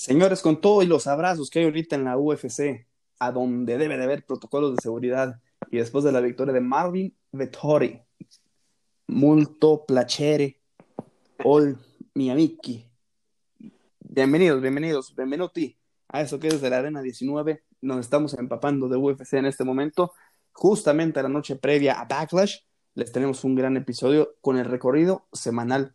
[0.00, 2.86] Señores, con todo y los abrazos que hay ahorita en la UFC,
[3.18, 7.14] a donde debe de haber protocolos de seguridad, y después de la victoria de Marvin
[7.32, 8.00] Vettori,
[9.08, 10.58] multo placere,
[11.44, 11.76] all
[12.14, 12.82] mi amici.
[13.98, 15.76] Bienvenidos, bienvenidos, bienvenuti
[16.08, 17.62] a eso que es de la Arena 19.
[17.82, 20.14] Nos estamos empapando de UFC en este momento,
[20.52, 22.60] justamente a la noche previa a Backlash.
[22.94, 25.94] Les tenemos un gran episodio con el recorrido semanal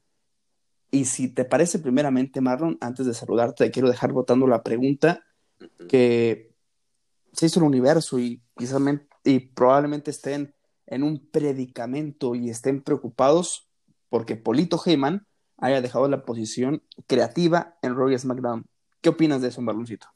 [0.96, 5.26] y si te parece, primeramente, Marlon, antes de saludarte, quiero dejar votando la pregunta
[5.90, 6.55] que
[7.34, 8.41] se hizo el universo y,
[9.26, 10.55] y probablemente estén
[10.88, 13.70] en un predicamento y estén preocupados
[14.08, 15.27] porque Polito Heyman
[15.58, 18.66] haya dejado la posición creativa en Royal SmackDown.
[19.02, 20.15] ¿Qué opinas de eso, Marloncito?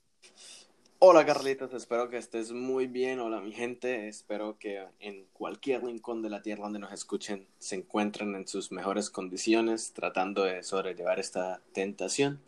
[1.02, 3.21] Hola Carlitos, espero que estés muy bien.
[3.21, 7.76] Hola mi gente, espero que en cualquier rincón de la tierra donde nos escuchen se
[7.76, 12.41] encuentren en sus mejores condiciones tratando de sobrellevar esta tentación.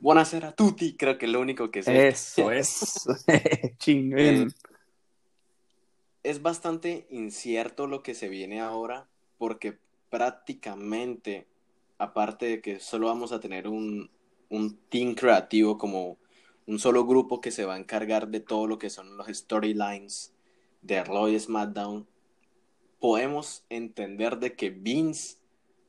[0.00, 2.08] Buenas a tutti, creo que lo único que sé.
[2.08, 3.08] Eso es.
[3.78, 4.18] Chingón.
[4.18, 4.48] Eh,
[6.24, 9.08] es bastante incierto lo que se viene ahora
[9.38, 9.78] porque
[10.10, 11.46] prácticamente,
[11.96, 14.10] aparte de que solo vamos a tener un,
[14.50, 16.18] un team creativo como
[16.66, 20.34] un solo grupo que se va a encargar de todo lo que son los storylines
[20.80, 22.06] de Raw y SmackDown,
[23.00, 25.38] podemos entender de que Vince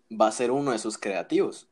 [0.09, 1.67] va a ser uno de sus creativos.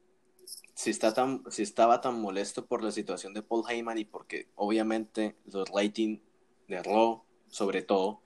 [0.73, 4.49] Si, está tan, si estaba tan molesto por la situación de Paul Heyman y porque
[4.55, 6.22] obviamente los ratings
[6.67, 8.22] de Raw, sobre todo,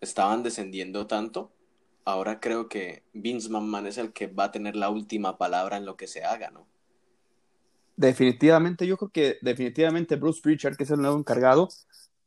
[0.00, 1.52] estaban descendiendo tanto,
[2.04, 5.86] ahora creo que Vince McMahon es el que va a tener la última palabra en
[5.86, 6.69] lo que se haga, ¿no?
[8.00, 11.68] Definitivamente, yo creo que definitivamente Bruce Pritchard, que es el nuevo encargado,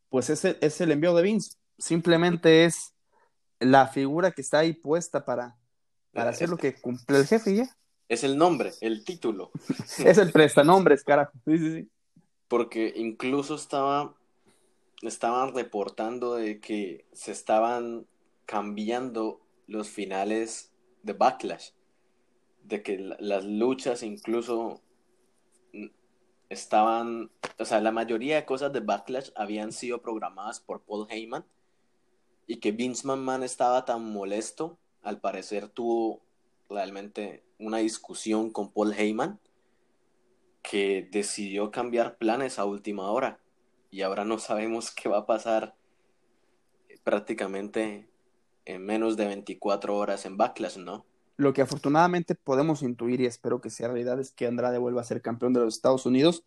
[0.10, 1.58] pues es el, es el envío de Vince.
[1.80, 2.94] Simplemente es
[3.60, 5.58] la figura que está ahí puesta para,
[6.12, 7.76] para hacer lo que cumple el jefe ya.
[8.08, 9.50] Es el nombre, el título.
[10.06, 11.32] es el prestanombres, carajo.
[11.46, 11.90] Sí, sí, sí.
[12.48, 14.14] Porque incluso estaba,
[15.02, 18.06] estaban reportando de que se estaban
[18.46, 20.72] cambiando los finales
[21.02, 21.72] de Backlash.
[22.64, 24.83] De que las luchas incluso
[26.54, 31.46] estaban, o sea, la mayoría de cosas de Backlash habían sido programadas por Paul Heyman
[32.48, 36.22] y que Vince McMahon estaba tan molesto, al parecer tuvo
[36.70, 39.40] realmente una discusión con Paul Heyman
[40.62, 43.40] que decidió cambiar planes a última hora
[43.92, 45.76] y ahora no sabemos qué va a pasar
[47.04, 48.10] prácticamente
[48.66, 51.06] en menos de 24 horas en Backlash, ¿no?
[51.36, 55.06] Lo que afortunadamente podemos intuir y espero que sea realidad es que Andrade vuelva a
[55.06, 56.44] ser campeón de los Estados Unidos,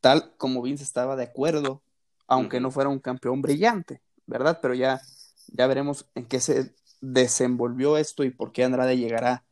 [0.00, 1.82] tal como Vince estaba de acuerdo,
[2.26, 4.58] aunque no fuera un campeón brillante, ¿verdad?
[4.60, 5.00] Pero ya,
[5.48, 9.44] ya veremos en qué se desenvolvió esto y por qué Andrade llegará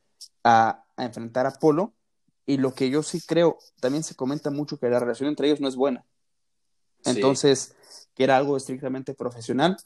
[0.42, 1.92] a, enfrentar a Polo.
[2.46, 5.60] Y lo que yo sí creo, también se comenta mucho que la relación entre ellos
[5.60, 6.04] no es buena.
[7.04, 7.74] Entonces,
[8.14, 9.76] que era algo estrictamente profesional.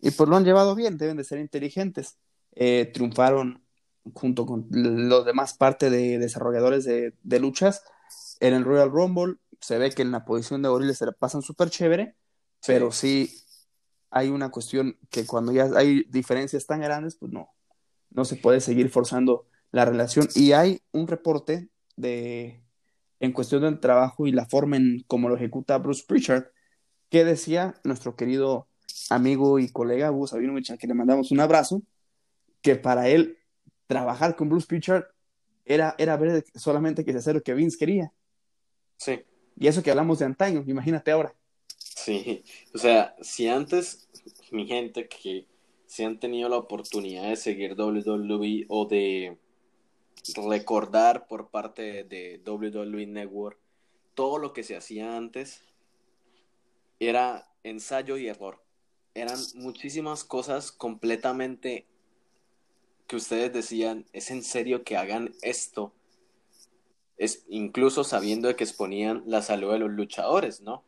[0.00, 2.16] Y pues lo han llevado bien, deben de ser inteligentes.
[2.52, 3.65] Eh, triunfaron
[4.14, 7.82] junto con los demás parte de desarrolladores de, luchas
[8.40, 9.36] en el Royal Rumble.
[9.60, 12.14] Se ve que en la posición de goriles se la pasan súper chévere,
[12.66, 13.42] pero sí
[14.10, 17.50] hay una cuestión que cuando ya hay diferencias tan grandes, pues no,
[18.10, 20.28] no se puede seguir forzando la relación.
[20.34, 22.62] Y hay un reporte de
[23.18, 26.44] en cuestión del trabajo y la forma en cómo lo ejecuta Bruce Pritchard,
[27.08, 28.68] que decía nuestro querido
[29.10, 31.82] amigo y colega Gus Sabinovich, a que le mandamos un abrazo,
[32.60, 33.38] que para él
[33.86, 35.04] trabajar con Bruce Pritchard
[35.64, 38.12] era, era ver solamente que se hacía lo que Vince quería.
[38.96, 39.24] Sí.
[39.58, 41.34] Y eso que hablamos de antaño, imagínate ahora.
[41.78, 44.08] Sí, o sea, si antes
[44.50, 45.46] mi gente que
[45.86, 49.38] se han tenido la oportunidad de seguir WWE o de
[50.48, 53.58] recordar por parte de WWE Network
[54.14, 55.62] todo lo que se hacía antes
[56.98, 58.62] era ensayo y error.
[59.14, 61.86] Eran muchísimas cosas completamente
[63.06, 65.92] que ustedes decían, ¿es en serio que hagan esto?
[67.16, 70.82] Es, incluso sabiendo de que exponían la salud de los luchadores, ¿no?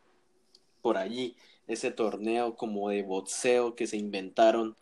[0.82, 1.37] Por allí,
[1.67, 4.76] ese torneo como de boxeo que se inventaron,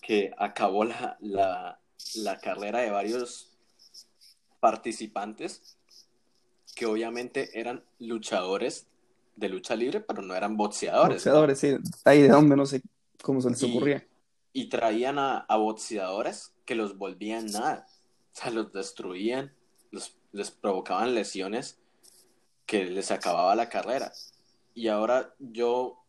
[0.00, 1.78] que acabó la, la,
[2.16, 3.50] la carrera de varios
[4.60, 5.76] participantes,
[6.74, 8.86] que obviamente eran luchadores
[9.36, 11.16] de lucha libre, pero no eran boxeadores.
[11.16, 11.76] Boxeadores, sí.
[12.04, 12.82] Ahí de dónde no sé
[13.22, 14.06] cómo se les ocurría.
[14.52, 17.86] Y traían a, a boxeadores que los volvían nada.
[18.34, 19.54] O sea, los destruían,
[19.90, 21.78] los, les provocaban lesiones
[22.66, 24.12] que les acababa la carrera.
[24.74, 26.04] Y ahora yo,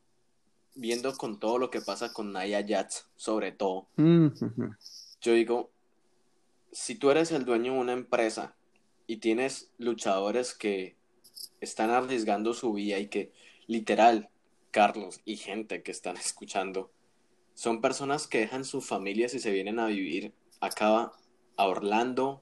[0.76, 5.72] viendo con todo lo que pasa con Naya Jats, sobre todo, yo digo,
[6.74, 8.54] si tú eres el dueño de una empresa
[9.08, 10.98] y tienes luchadores que
[11.62, 13.32] están arriesgando su vida y que
[13.66, 14.28] literal,
[14.72, 16.92] Carlos y gente que están escuchando,
[17.54, 21.12] son personas que dejan sus familias y se vienen a vivir acá
[21.56, 22.42] a Orlando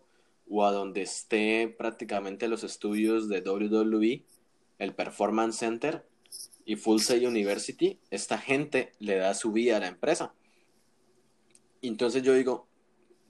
[0.50, 4.26] o a donde esté prácticamente los estudios de WWE,
[4.80, 6.08] el Performance Center
[6.66, 10.34] y Full Sail University, esta gente le da su vida a la empresa.
[11.82, 12.68] Entonces yo digo,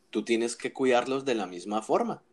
[0.10, 2.24] tú tienes que cuidarlos de la misma forma.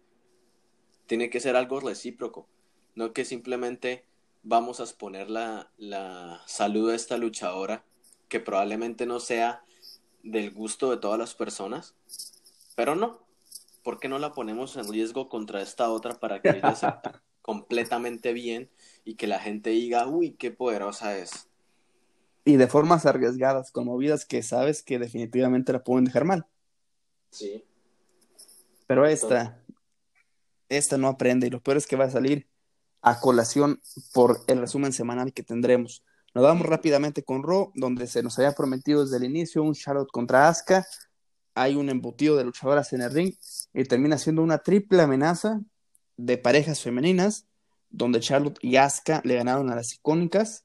[1.07, 2.49] Tiene que ser algo recíproco,
[2.95, 4.05] no que simplemente
[4.43, 7.85] vamos a exponer la, la salud de esta luchadora,
[8.29, 9.63] que probablemente no sea
[10.23, 11.95] del gusto de todas las personas,
[12.75, 13.27] pero no,
[13.83, 16.87] ¿por qué no la ponemos en riesgo contra esta otra para que ella se
[17.43, 18.71] completamente bien
[19.05, 21.49] y que la gente diga, uy, qué poderosa es?
[22.45, 26.47] Y de formas arriesgadas, con movidas que sabes que definitivamente la pueden dejar mal.
[27.31, 27.65] Sí.
[28.87, 29.63] Pero esta,
[30.69, 32.49] esta no aprende y lo peor es que va a salir
[33.01, 33.81] a colación
[34.13, 36.03] por el resumen semanal que tendremos.
[36.35, 40.11] Nos vamos rápidamente con Raw, donde se nos había prometido desde el inicio un Charlotte
[40.11, 40.87] contra Asuka.
[41.55, 43.35] Hay un embutido de luchadoras en el ring
[43.73, 45.61] y termina siendo una triple amenaza
[46.17, 47.47] de parejas femeninas,
[47.91, 50.65] donde Charlotte y Asuka le ganaron a las icónicas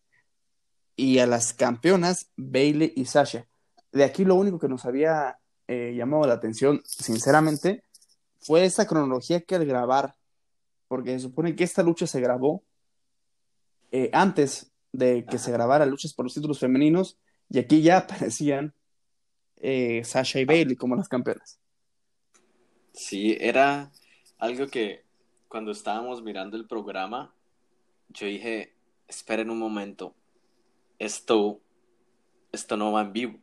[0.95, 3.47] y a las campeonas Bailey y Sasha.
[3.91, 7.83] De aquí lo único que nos había eh, llamado la atención, sinceramente,
[8.39, 10.15] fue esa cronología que al grabar,
[10.87, 12.63] porque se supone que esta lucha se grabó
[13.91, 17.17] eh, antes de que se grabara luchas por los títulos femeninos,
[17.49, 18.73] y aquí ya aparecían
[19.59, 21.59] eh, Sasha y Bailey como las campeonas.
[22.93, 23.91] Sí, era
[24.37, 25.03] algo que
[25.47, 27.33] cuando estábamos mirando el programa,
[28.09, 28.73] yo dije,
[29.07, 30.13] esperen un momento,
[30.97, 31.59] esto,
[32.51, 33.39] esto no va en vivo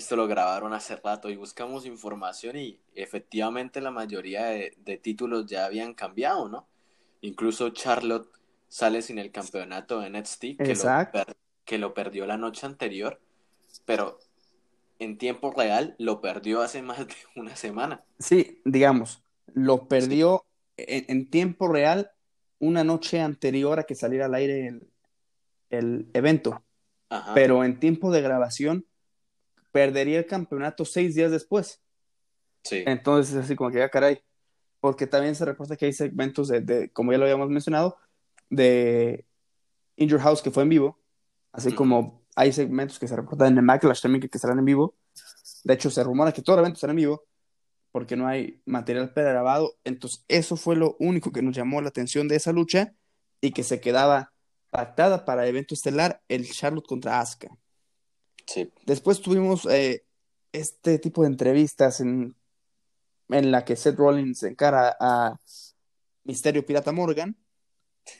[0.00, 5.66] esto lo grabaron hace rato y buscamos información y efectivamente la mayoría de, títulos ya
[5.66, 6.66] habían cambiado, ¿no?
[7.20, 8.30] Incluso Charlotte
[8.68, 11.24] sale sin el campeonato de NXT, que lo,
[11.64, 13.20] que lo perdió la noche anterior,
[13.84, 14.18] pero
[15.00, 18.04] en tiempo real lo perdió hace más de una semana.
[18.20, 20.44] Sí, digamos, lo perdió
[20.76, 22.12] en, tiempo real
[22.60, 24.88] una noche anterior a que saliera al aire el,
[25.70, 26.62] el evento.
[27.34, 28.86] Pero en tiempo de grabación
[29.72, 31.82] perdería el campeonato seis días después.
[32.62, 32.84] Sí.
[32.86, 34.22] Entonces es así como que ya ah, caray.
[34.78, 37.96] Porque también se reporta que hay segmentos de, como ya lo habíamos mencionado,
[38.48, 39.26] de
[39.96, 41.00] Injured House que fue en vivo.
[41.52, 44.64] Así como hay segmentos que se reportan en el Backlash también que, que estarán en
[44.64, 44.94] vivo.
[45.64, 47.24] De hecho, se rumora que todo el evento estará en vivo
[47.92, 49.76] porque no hay material pregrabado.
[49.84, 52.94] Entonces, eso fue lo único que nos llamó la atención de esa lucha
[53.40, 54.32] y que se quedaba
[54.70, 57.48] pactada para el evento estelar el Charlotte contra Asuka.
[58.84, 60.04] Después tuvimos eh,
[60.52, 62.36] este tipo de entrevistas en,
[63.28, 65.38] en la que Seth Rollins encara a
[66.24, 67.36] Misterio Pirata Morgan.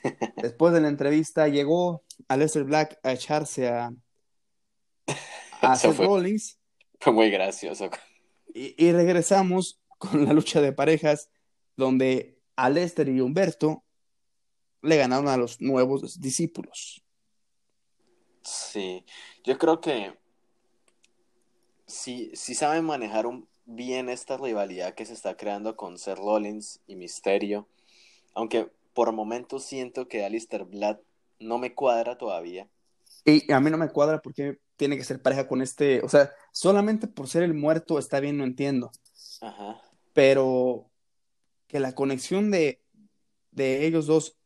[0.41, 3.93] Después de la entrevista llegó a Lester Black a echarse a,
[5.61, 6.59] a Seth Rollins.
[6.99, 7.89] Fue muy gracioso.
[8.53, 11.29] Y, y, regresamos con la lucha de parejas
[11.77, 13.83] donde a Lester y Humberto
[14.81, 17.03] le ganaron a los nuevos discípulos.
[18.43, 19.05] Sí,
[19.43, 20.17] yo creo que
[21.85, 26.81] si, si saben manejar un, bien esta rivalidad que se está creando con Seth Rollins
[26.87, 27.67] y Misterio,
[28.33, 30.99] aunque por momentos siento que Alistair Black
[31.41, 32.69] no me cuadra todavía.
[33.25, 36.31] Y a mí no me cuadra porque tiene que ser pareja con este, o sea,
[36.51, 38.91] solamente por ser el muerto está bien, no entiendo.
[39.41, 39.81] Ajá.
[40.13, 40.89] Pero
[41.67, 42.81] que la conexión de,
[43.51, 44.37] de ellos dos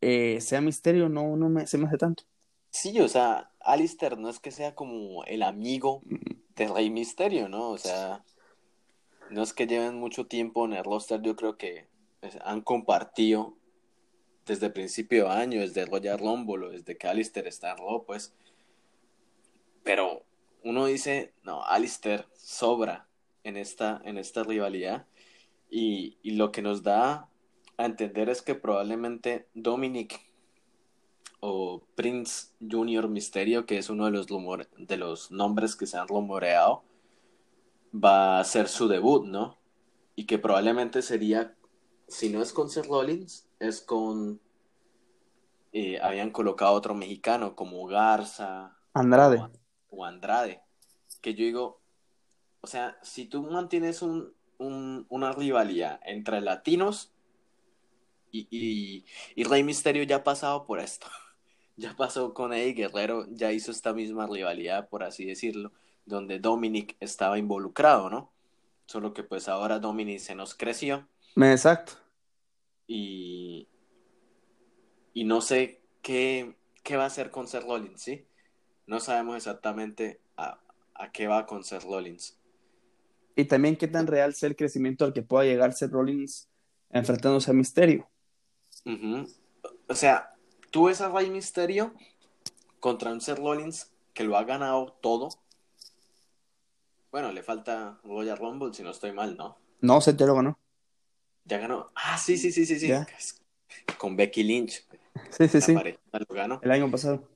[0.00, 2.24] eh, sea misterio, no, no me, se me hace tanto.
[2.70, 6.02] Sí, o sea, Alistair no es que sea como el amigo
[6.54, 7.70] de Rey Misterio, ¿no?
[7.70, 8.24] O sea,
[9.30, 11.88] no es que lleven mucho tiempo en el roster, yo creo que
[12.20, 13.56] pues, han compartido
[14.48, 18.34] desde principio de año, desde Royal Rumble, desde que Alistair está en Raw, pues.
[19.84, 20.24] Pero
[20.64, 23.06] uno dice, no, Alistair sobra
[23.44, 25.06] en esta, en esta rivalidad.
[25.70, 27.28] Y, y lo que nos da
[27.76, 30.20] a entender es que probablemente Dominic
[31.40, 36.08] o Prince Junior Misterio, que es uno de los, de los nombres que se han
[36.08, 36.82] rumoreado,
[37.94, 39.56] va a ser su debut, ¿no?
[40.16, 41.54] Y que probablemente sería,
[42.08, 44.40] si no es con Seth Rollins, es con...
[45.72, 48.76] Eh, habían colocado otro mexicano como Garza.
[48.94, 49.46] Andrade.
[49.90, 50.62] O, Andrade.
[51.20, 51.80] Que yo digo,
[52.60, 57.12] o sea, si tú mantienes un, una rivalidad entre latinos
[58.30, 61.06] y, y, y Rey Misterio ya ha pasado por esto
[61.78, 65.72] ya pasó con Eddie Guerrero, ya hizo esta misma rivalidad, por así decirlo,
[66.04, 68.32] donde Dominic estaba involucrado, ¿no?
[68.86, 71.06] Solo que pues ahora Dominic se nos creció.
[71.36, 71.92] Exacto.
[72.88, 73.68] Y,
[75.14, 78.26] y no sé qué, qué va a hacer con Seth Rollins, ¿sí?
[78.86, 80.58] No sabemos exactamente a,
[80.94, 82.36] a qué va con Seth Rollins.
[83.36, 86.48] Y también qué tan real sea el crecimiento al que pueda llegar Seth Rollins
[86.90, 88.08] enfrentándose a Misterio.
[89.88, 90.34] O sea,
[90.70, 91.94] tú ves a Rey Misterio
[92.80, 95.28] contra un Seth Rollins que lo ha ganado todo.
[97.12, 99.56] Bueno, le falta Royal Rumble, si no estoy mal, ¿no?
[99.80, 100.58] No, Seth ya lo ganó.
[101.48, 101.90] Ya ganó.
[101.94, 102.92] Ah, sí, sí, sí, sí, sí.
[103.96, 104.86] Con Becky Lynch.
[105.30, 105.74] Sí, sí, sí.
[105.74, 106.60] Lo ganó.
[106.62, 107.26] El año pasado.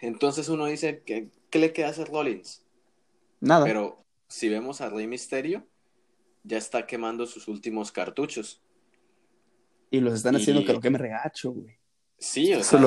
[0.00, 2.64] Entonces uno dice, ¿qué, qué le queda a Seth Rollins?
[3.40, 3.64] Nada.
[3.64, 5.64] Pero si vemos a Rey Misterio,
[6.42, 8.60] ya está quemando sus últimos cartuchos.
[9.90, 11.78] Y los están haciendo que lo queme regacho, güey.
[12.18, 12.80] Sí, o sea,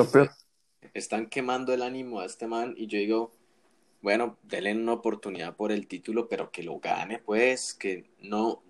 [0.92, 3.32] están quemando el ánimo a este man y yo digo,
[4.02, 8.62] bueno, denle una oportunidad por el título, pero que lo gane, pues, que no...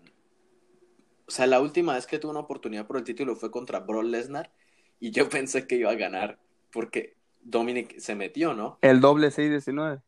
[1.29, 4.05] O sea, la última vez que tuvo una oportunidad por el título fue contra Brock
[4.05, 4.51] Lesnar
[4.99, 6.39] y yo pensé que iba a ganar
[6.73, 8.79] porque Dominic se metió, ¿no?
[8.83, 10.03] El doble 6-19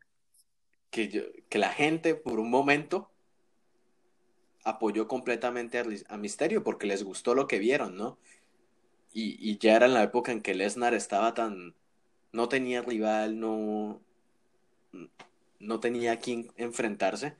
[0.90, 3.10] que, que la gente por un momento
[4.64, 8.18] apoyó completamente a, Misterio porque les gustó lo que vieron, ¿no?
[9.12, 11.74] Y, y, ya era en la época en que Lesnar estaba tan...
[12.32, 14.00] no tenía rival, no...
[15.58, 17.36] no tenía a quien enfrentarse.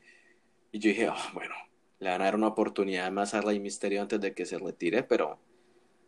[0.73, 1.55] Y yo dije, oh, bueno,
[2.01, 5.03] le van a dar una oportunidad más a Rey Misterio antes de que se retire,
[5.03, 5.39] pero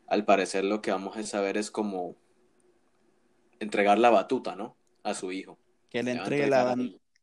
[0.07, 2.17] al parecer lo que vamos a saber es como
[3.61, 4.75] entregar la batuta, ¿no?
[5.05, 5.59] A su hijo.
[5.91, 6.77] Que le entregue la,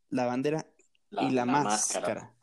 [0.10, 0.66] la bandera
[1.12, 2.34] y la, máscara.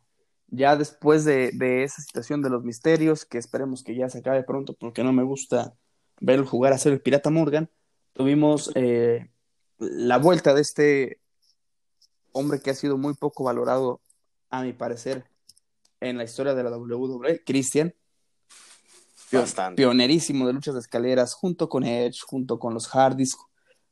[0.49, 4.75] Ya después de, esa situación de los misterios, que esperemos que ya se acabe pronto,
[4.75, 5.75] porque no me gusta
[6.21, 7.71] ver jugar a ser el Pirata Morgan,
[8.13, 9.31] tuvimos eh,
[9.79, 11.21] la vuelta de este
[12.33, 14.01] hombre que ha sido muy poco valorado,
[14.51, 15.25] a mi parecer,
[16.01, 17.95] en la historia de la WWE, Christian.
[19.75, 23.37] Pionerísimo de luchas de escaleras, junto con Edge, junto con los Hardys,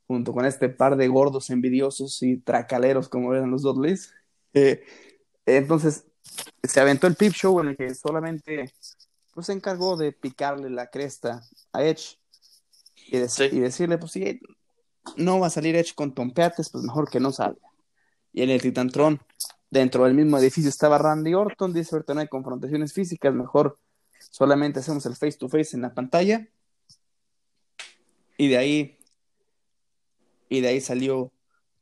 [0.07, 4.15] junto con este par de gordos envidiosos y tracaleros, como eran los Dudleys.
[4.53, 4.85] Eh,
[5.47, 6.07] entonces,
[6.63, 8.73] se aventó el Pip Show en el que solamente
[9.33, 11.43] pues, se encargó de picarle la cresta
[11.73, 12.19] a Edge
[13.07, 14.41] y, decirle, pues si
[15.17, 17.61] no va a salir Edge con tompeates, pues mejor que no salga.
[18.33, 19.21] Y en el Titantron,
[19.75, 23.77] dentro del mismo edificio estaba Randy Orton, dice ahorita no hay confrontaciones físicas, mejor
[24.31, 26.49] solamente hacemos el face to face en la pantalla.
[28.37, 28.99] Y de ahí
[30.49, 31.33] y de ahí salió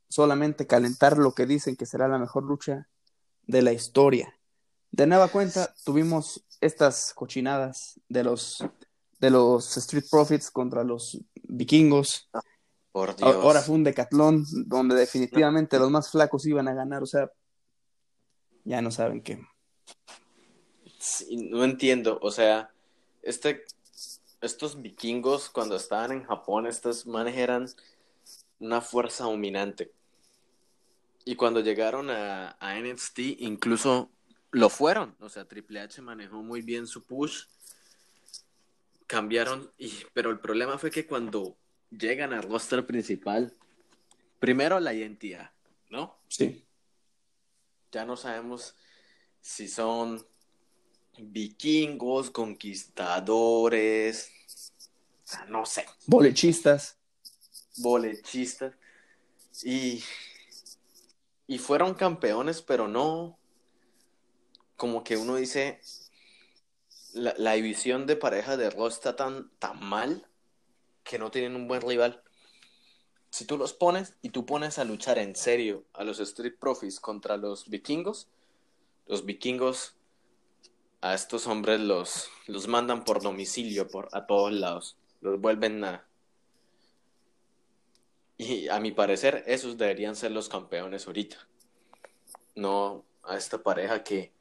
[0.08, 2.88] solamente calentar lo que dicen que será la mejor lucha
[3.46, 4.38] de la historia.
[4.90, 8.64] De nueva cuenta, tuvimos estas cochinadas de los
[9.20, 12.30] de los Street Profits contra los vikingos.
[12.90, 13.34] Por Dios.
[13.34, 17.30] Ahora fue un decatlón donde definitivamente los más flacos iban a ganar, o sea,
[18.64, 19.44] ya no saben qué.
[21.30, 22.70] no entiendo, o sea,
[23.22, 23.64] este,
[24.40, 27.66] estos vikingos cuando estaban en Japón, estos manes eran
[28.58, 29.92] una fuerza dominante.
[31.24, 34.10] Y cuando llegaron a, a NXT, incluso
[34.50, 35.16] lo fueron.
[35.20, 37.44] O sea, Triple H manejó muy bien su push.
[39.06, 41.56] Cambiaron, y, pero el problema fue que cuando
[41.90, 43.54] llegan al roster principal,
[44.38, 45.52] primero la identidad,
[45.90, 46.16] ¿no?
[46.28, 46.64] Sí.
[47.92, 48.74] Ya no sabemos
[49.40, 50.26] si son
[51.18, 54.30] vikingos, conquistadores,
[55.48, 55.86] no sé.
[56.06, 56.96] Bolechistas
[57.76, 58.74] bolechistas
[59.62, 60.02] y,
[61.46, 63.38] y fueron campeones, pero no,
[64.76, 65.80] como que uno dice,
[67.12, 70.26] la, la división de pareja de Raw está tan, tan mal
[71.04, 72.22] que no tienen un buen rival.
[73.32, 77.00] Si tú los pones y tú pones a luchar en serio a los Street Profits
[77.00, 78.28] contra los vikingos,
[79.06, 79.94] los vikingos
[81.00, 84.98] a estos hombres los, los mandan por domicilio por, a todos lados.
[85.22, 86.06] Los vuelven a,
[88.36, 91.38] y a mi parecer, esos deberían ser los campeones ahorita.
[92.54, 94.34] No a esta pareja que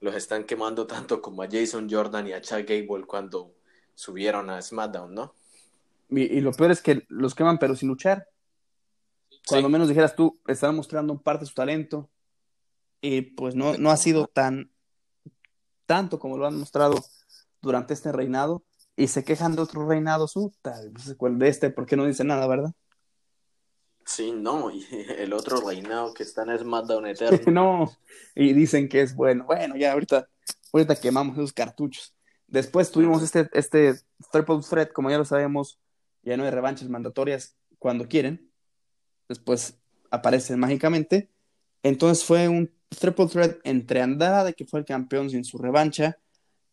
[0.00, 3.54] los están quemando tanto como a Jason Jordan y a Chad Gable cuando
[3.94, 5.32] subieron a SmackDown, ¿no?
[6.08, 8.28] Y, lo peor es que los queman pero sin luchar.
[9.46, 12.10] Cuando menos dijeras tú, están mostrando parte de su talento
[13.00, 14.70] y pues no, no ha sido tan
[15.86, 17.04] tanto como lo han mostrado
[17.60, 18.64] durante este reinado
[18.96, 22.46] y se quejan de otros reinados, uh, tal, de este, ¿por qué no dice nada,
[22.46, 22.72] verdad?
[24.04, 24.84] Sí, no, y
[25.18, 27.52] el otro reinado que está en SmackDown Eterno.
[27.52, 27.92] no,
[28.34, 29.44] y dicen que es bueno.
[29.44, 30.28] Bueno, ya ahorita,
[30.72, 32.14] ahorita quemamos esos cartuchos.
[32.46, 33.94] Después tuvimos este, este
[34.30, 35.78] Triple Threat, como ya lo sabemos,
[36.22, 38.51] ya no hay revanchas mandatorias cuando quieren.
[39.28, 39.78] Después
[40.10, 41.30] aparecen mágicamente.
[41.82, 46.18] Entonces fue un Triple Threat entre Andrade, que fue el campeón sin su revancha,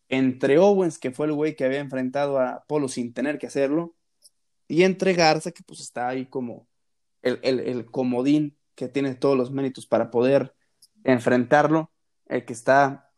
[0.08, 3.94] entre Owens, que fue el güey que había enfrentado a Polo sin tener que hacerlo,
[4.68, 6.68] y entre Garza, que pues está ahí como
[7.22, 10.54] el, el, el comodín que tiene todos los méritos para poder
[11.04, 11.90] enfrentarlo,
[12.26, 13.10] el que está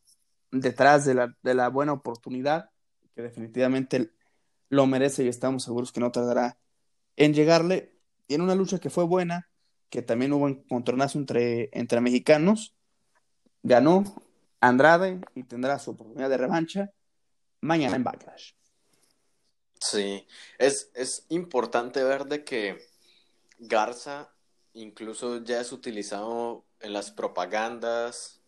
[0.51, 2.71] detrás de la, de la buena oportunidad,
[3.15, 4.13] que definitivamente
[4.69, 6.59] lo merece y estamos seguros que no tardará
[7.17, 7.95] en llegarle.
[8.27, 9.49] Tiene una lucha que fue buena,
[9.91, 12.75] que también hubo un encontronazo entre, entre mexicanos.
[13.63, 14.05] Ganó
[14.61, 16.93] Andrade y tendrá su oportunidad de revancha
[17.61, 18.53] mañana en Backlash.
[19.81, 20.27] Sí,
[20.59, 22.79] es, es importante ver de que
[23.59, 24.33] Garza
[24.75, 28.41] incluso ya es utilizado en las propagandas,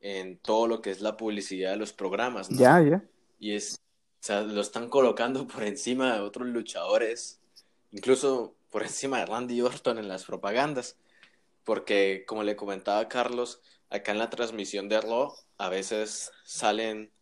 [0.00, 2.58] en todo lo que es la publicidad de los programas, ¿no?
[2.58, 3.04] Ya, ya.
[3.38, 7.40] Y es, o sea, lo están colocando por encima de otros luchadores,
[7.92, 10.96] incluso por encima de Randy Orton en las propagandas,
[11.64, 17.12] porque como le comentaba Carlos, acá en la transmisión de Raw a veces salen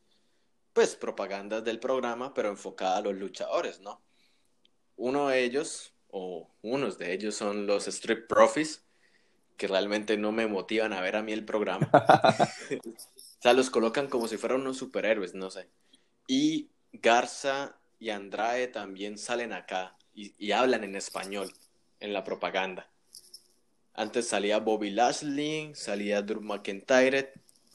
[0.73, 4.03] pues propagandas del programa, pero enfocada a los luchadores, ¿no?
[4.97, 8.85] Uno de ellos, o unos de ellos son los Street Profits,
[9.57, 11.89] que realmente no me motivan a ver a mí el programa.
[11.93, 15.69] o sea, los colocan como si fueran unos superhéroes, no sé.
[16.27, 21.53] Y Garza y Andrade también salen acá y, hablan en español
[22.01, 22.89] en la propaganda.
[23.95, 27.33] Antes salía Bobby Lashley, salía Drew McIntyre,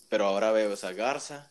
[0.09, 1.49] pero ahora veo a Garza,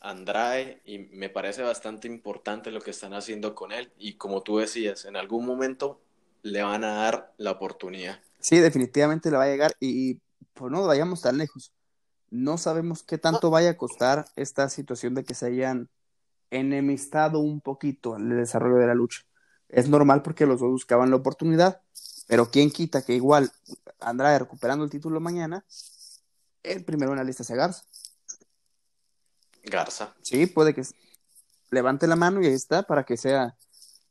[0.00, 4.58] Andrade y me parece bastante importante lo que están haciendo con él y como tú
[4.58, 6.00] decías, en algún momento
[6.42, 8.20] le van a dar la oportunidad.
[8.40, 10.20] Sí, definitivamente le va a llegar y
[10.54, 11.72] pues no vayamos tan lejos.
[12.30, 15.88] No sabemos qué tanto vaya a costar esta situación de que se hayan
[16.50, 19.22] enemistado un poquito en el desarrollo de la lucha.
[19.72, 21.80] Es normal porque los dos buscaban la oportunidad,
[22.28, 23.50] pero quién quita que igual
[23.98, 25.64] Andrade recuperando el título mañana,
[26.62, 27.84] el primero en la lista sea Garza.
[29.64, 30.14] Garza.
[30.20, 30.82] Sí, puede que
[31.70, 33.56] levante la mano y ahí está para que sea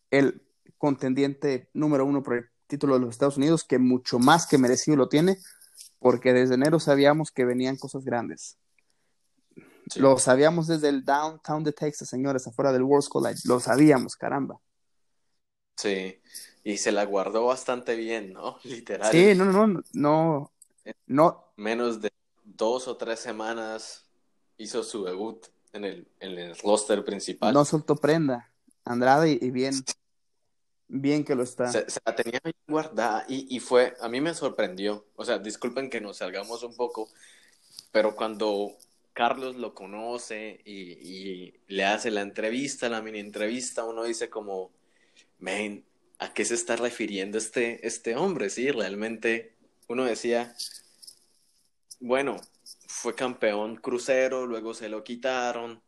[0.09, 0.41] el
[0.79, 4.97] contendiente número uno por el título de los Estados Unidos, que mucho más que merecido
[4.97, 5.37] lo tiene,
[5.99, 8.57] porque desde enero sabíamos que venían cosas grandes.
[9.89, 9.99] Sí.
[9.99, 13.41] Lo sabíamos desde el downtown de Texas, señores, afuera del World's College.
[13.45, 14.59] Lo sabíamos, caramba.
[15.81, 16.19] Sí,
[16.63, 18.59] y se la guardó bastante bien, ¿no?
[18.63, 19.11] Literal.
[19.11, 20.51] Sí, no, no, no, no,
[21.07, 21.53] no.
[21.55, 22.11] Menos de
[22.43, 24.05] dos o tres semanas
[24.57, 27.51] hizo su debut en el, en el roster principal.
[27.51, 28.51] No soltó prenda,
[28.85, 29.73] Andrade, y bien,
[30.87, 31.71] bien que lo está.
[31.71, 35.07] Se, se la tenía bien guardada y, y fue, a mí me sorprendió.
[35.15, 37.09] O sea, disculpen que nos salgamos un poco,
[37.91, 38.77] pero cuando
[39.13, 44.71] Carlos lo conoce y, y, le hace la entrevista, la mini entrevista, uno dice como,
[46.19, 48.49] ¿a qué se está refiriendo este, este hombre?
[48.49, 49.55] Sí, realmente
[49.87, 50.55] uno decía,
[51.99, 52.37] bueno,
[52.87, 55.81] fue campeón crucero, luego se lo quitaron.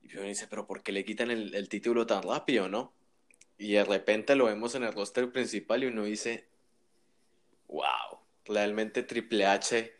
[0.00, 2.92] Y uno dice, pero ¿por qué le quitan el, el título tan rápido, no?
[3.56, 6.48] Y de repente lo vemos en el roster principal y uno dice,
[7.68, 9.92] wow, realmente Triple H.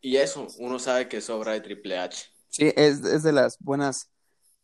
[0.00, 2.26] Y eso, uno sabe que es obra de Triple H.
[2.48, 4.10] Sí, es, es de las buenas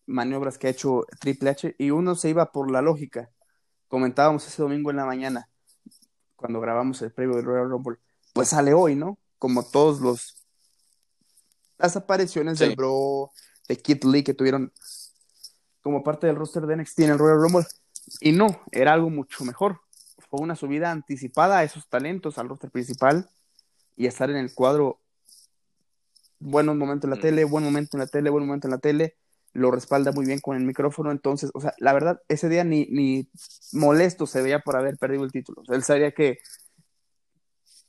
[0.07, 3.31] maniobras que ha hecho Triple H y uno se iba por la lógica.
[3.89, 5.49] Comentábamos ese domingo en la mañana,
[6.37, 7.99] cuando grabamos el previo del Royal Rumble,
[8.33, 9.19] pues sale hoy, ¿no?
[9.39, 10.39] Como todos los
[11.79, 12.65] las apariciones sí.
[12.65, 13.31] del Bro,
[13.69, 14.73] de Kid Lee que tuvieron
[15.81, 17.67] como parte del roster de NXT en el Royal Rumble.
[18.21, 19.81] Y no, era algo mucho mejor.
[20.29, 23.31] Fue una subida anticipada a esos talentos al roster principal
[23.97, 25.01] y estar en el cuadro.
[26.41, 27.21] Buenos momentos en la mm.
[27.21, 29.17] tele, buen momento en la tele, buen momento en la tele.
[29.59, 31.11] Lo respalda muy bien con el micrófono.
[31.11, 33.31] Entonces, o sea, la verdad, ese día ni, ni
[33.73, 35.63] molesto se veía por haber perdido el título.
[35.63, 36.39] O sea, él sabía que,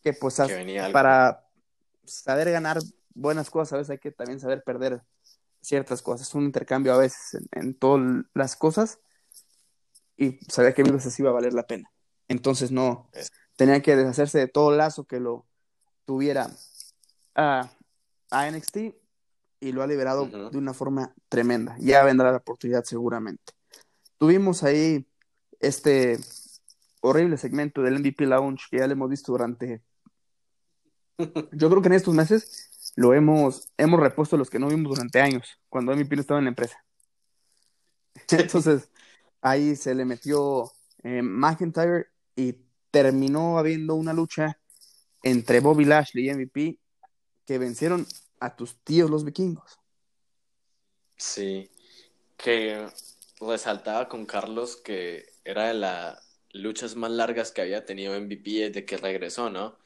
[0.01, 1.45] que pues, que para
[2.05, 2.79] saber ganar
[3.13, 5.01] buenas cosas, a veces hay que también saber perder
[5.61, 6.27] ciertas cosas.
[6.27, 8.99] Es un intercambio a veces en, en todas las cosas
[10.17, 11.89] y sabía que mil veces iba a valer la pena.
[12.27, 13.09] Entonces no,
[13.55, 15.47] tenía que deshacerse de todo lazo que lo
[16.05, 16.49] tuviera
[17.35, 17.71] a,
[18.29, 18.77] a NXT
[19.59, 20.49] y lo ha liberado uh -huh.
[20.49, 21.75] de una forma tremenda.
[21.79, 23.53] Ya vendrá la oportunidad seguramente.
[24.17, 25.07] Tuvimos ahí
[25.59, 26.19] este
[27.01, 29.81] horrible segmento del MVP Lounge que ya lo hemos visto durante...
[31.51, 35.21] Yo creo que en estos meses lo hemos, hemos repuesto los que no vimos durante
[35.21, 36.83] años, cuando MVP no estaba en la empresa.
[38.29, 38.89] Entonces,
[39.41, 40.71] ahí se le metió
[41.03, 42.55] eh, McIntyre y
[42.91, 44.59] terminó habiendo una lucha
[45.23, 46.79] entre Bobby Lashley y MVP
[47.45, 48.05] que vencieron
[48.39, 49.79] a tus tíos los vikingos.
[51.17, 51.69] Sí,
[52.37, 52.87] que
[53.41, 58.85] resaltaba con Carlos que era de las luchas más largas que había tenido MVP desde
[58.85, 59.77] que regresó, ¿no?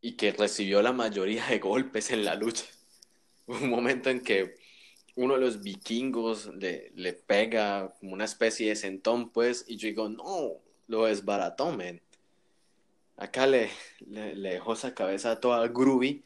[0.00, 2.64] Y que recibió la mayoría de golpes en la lucha.
[3.46, 4.56] Un momento en que
[5.16, 9.88] uno de los vikingos le, le pega como una especie de sentón, pues, y yo
[9.88, 12.02] digo, no, lo desbarató, men.
[13.16, 16.24] Acá le, le, le dejó esa cabeza toda groovy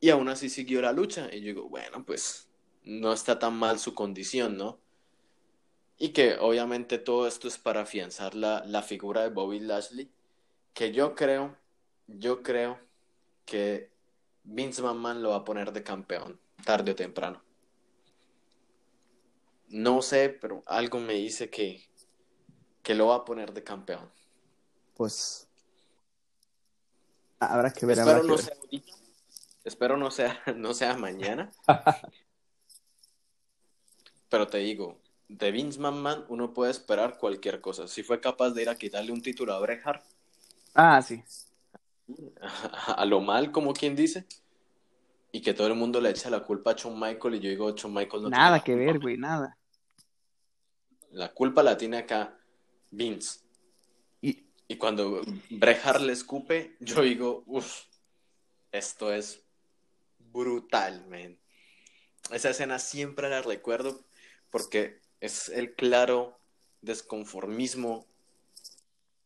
[0.00, 1.28] y aún así siguió la lucha.
[1.32, 2.48] Y yo digo, bueno, pues
[2.84, 4.78] no está tan mal su condición, ¿no?
[5.98, 10.10] Y que obviamente todo esto es para afianzar la, la figura de Bobby Lashley,
[10.74, 11.56] que yo creo,
[12.06, 12.78] yo creo
[13.46, 13.90] que
[14.44, 17.42] Vince McMahon lo va a poner de campeón, tarde o temprano.
[19.68, 21.88] No sé, pero algo me dice que,
[22.82, 24.10] que lo va a poner de campeón.
[24.94, 25.48] Pues
[27.40, 27.98] habrá que ver.
[27.98, 28.44] Espero habrá que no ver.
[28.44, 28.95] sea ahorita.
[29.66, 31.50] Espero no sea, no sea mañana.
[34.28, 37.88] Pero te digo, de Vince McMahon uno puede esperar cualquier cosa.
[37.88, 40.04] Si fue capaz de ir a quitarle un título a Bret Hart,
[40.74, 41.22] Ah, sí.
[42.40, 44.26] a, a lo mal, como quien dice,
[45.32, 47.70] y que todo el mundo le echa la culpa a Shawn Michael, y yo digo,
[47.74, 49.58] Shawn Michael no tiene Nada que ver, güey, nada.
[51.10, 52.38] La culpa la tiene acá
[52.92, 53.40] Vince.
[54.20, 57.84] Y Y cuando Bret Hart le escupe, yo digo, uff,
[58.70, 59.42] esto es
[60.36, 61.38] brutal, man.
[62.30, 64.04] Esa escena siempre la recuerdo
[64.50, 66.38] porque es el claro
[66.82, 68.06] desconformismo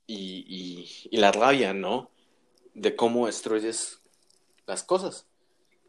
[0.06, 2.10] y, y- la rabia, ¿no?
[2.74, 4.00] De cómo destruyes
[4.66, 5.26] las cosas.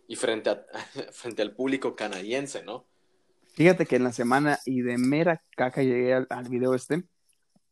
[0.08, 0.66] Y frente, a,
[1.12, 2.86] frente al público canadiense, ¿no?
[3.54, 7.04] fíjate que en la semana y de mera caca llegué al, video este.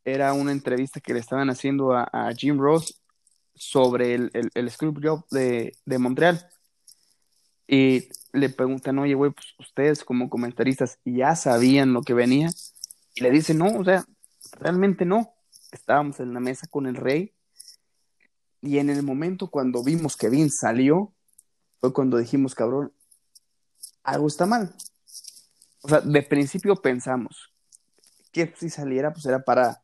[0.04, 3.02] Era una entrevista que le estaban haciendo a, a Jim Ross
[3.56, 4.72] sobre el, el, el
[5.32, 6.50] de, de Montreal.
[7.72, 12.50] Y le preguntan, oye, güey, pues ustedes como comentaristas ya sabían lo que venía.
[13.14, 14.06] Y le dicen, no, o sea,
[14.54, 15.36] realmente no.
[15.72, 17.32] Estábamos en la mesa con el rey.
[18.60, 21.14] Y en el momento cuando vimos que Vince salió,
[21.80, 22.92] fue cuando dijimos, cabrón,
[24.02, 24.74] algo está mal.
[25.84, 27.54] O sea, de principio pensamos
[28.32, 29.84] que si saliera, pues era para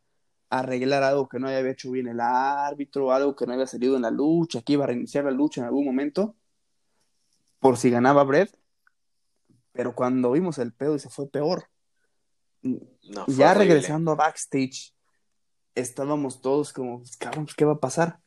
[0.50, 4.02] arreglar algo que no había hecho bien el árbitro, algo que no había salido en
[4.02, 6.36] la lucha, que iba a reiniciar la lucha en algún momento,
[7.66, 8.56] por si ganaba Brett.
[9.72, 11.68] Pero cuando vimos el pedo y se fue peor.
[12.62, 13.74] No, fue Ya horrible.
[13.74, 14.94] regresando a backstage,
[15.74, 18.20] estábamos todos como, cabrón, ¿qué va a pasar?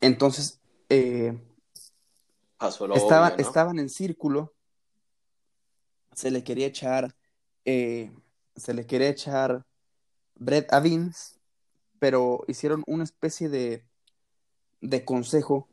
[0.00, 1.36] Entonces, eh,
[2.56, 3.42] Pasó lo Estaba- obvio, ¿no?
[3.48, 4.54] estaban en círculo,
[6.14, 7.14] se le quería echar,
[7.64, 8.12] eh,
[8.54, 9.66] se le quería echar
[10.36, 11.40] Brett a Vince,
[11.98, 13.84] pero hicieron una especie de,
[14.80, 15.68] de consejo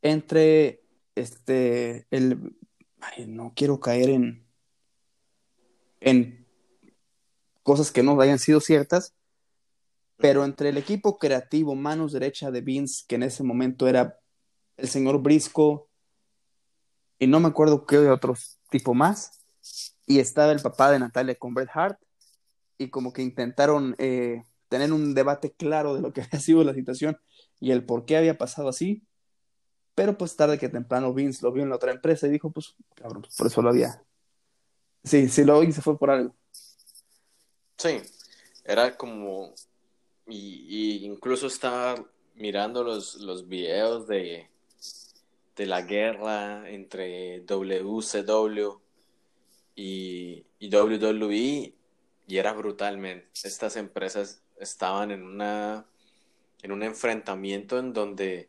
[0.00, 0.84] entre
[1.20, 2.56] este, el,
[3.00, 4.46] ay, no quiero caer en,
[6.00, 6.46] en
[7.62, 9.14] cosas que no hayan sido ciertas,
[10.16, 14.18] pero entre el equipo creativo, manos derecha de Vince, que en ese momento era
[14.76, 15.88] el señor Brisco,
[17.18, 19.44] y no me acuerdo qué otros tipo más,
[20.06, 21.98] y estaba el papá de Natalia con Bret Hart,
[22.78, 26.74] y como que intentaron eh, tener un debate claro de lo que había sido la
[26.74, 27.18] situación
[27.60, 29.02] y el por qué había pasado así,
[29.98, 32.76] pero pues tarde que temprano Vince lo vio en la otra empresa y dijo, pues,
[32.94, 34.00] cabrón, pues, por eso lo había.
[35.02, 36.36] Sí, sí lo hice fue por algo.
[37.76, 38.00] Sí,
[38.62, 39.52] era como,
[40.28, 41.96] y, y incluso estaba
[42.36, 44.48] mirando los, los videos de,
[45.56, 48.78] de la guerra entre WCW
[49.74, 51.74] y, y WWE
[52.28, 53.26] y era brutalmente.
[53.42, 55.86] Estas empresas estaban en una,
[56.62, 58.48] en un enfrentamiento en donde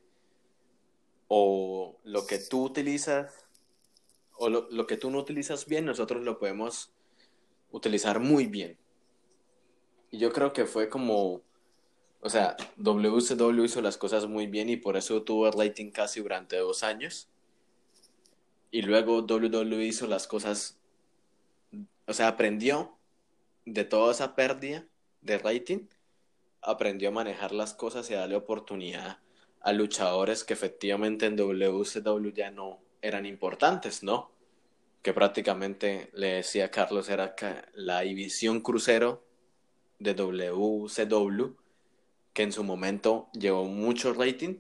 [1.30, 3.46] o lo que tú utilizas
[4.36, 6.92] o lo, lo que tú no utilizas bien, nosotros lo podemos
[7.72, 8.78] utilizar muy bien.
[10.12, 11.42] Y yo creo que fue como,
[12.22, 16.58] o sea, WCW hizo las cosas muy bien y por eso tuvo rating casi durante
[16.58, 17.30] dos años.
[18.72, 20.80] Y luego WWE hizo las cosas,
[22.08, 22.98] o sea, aprendió
[23.66, 24.88] de toda esa pérdida
[25.22, 25.88] de rating,
[26.62, 29.20] aprendió a manejar las cosas y a darle oportunidad
[29.62, 34.32] a luchadores que efectivamente en WCW ya no eran importantes, ¿no?
[35.02, 37.36] Que prácticamente le decía Carlos era
[37.74, 39.24] la división crucero
[40.00, 41.56] de WCW,
[42.34, 44.60] que en su momento llevó mucho rating.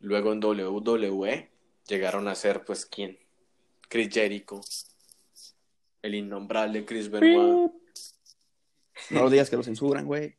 [0.00, 1.50] Luego en WWE
[1.86, 3.18] llegaron a ser, pues, ¿quién?
[3.88, 4.60] Chris Jericho,
[6.00, 7.72] el innombrable Chris Benoit,
[9.10, 10.36] No digas que lo censuran, güey.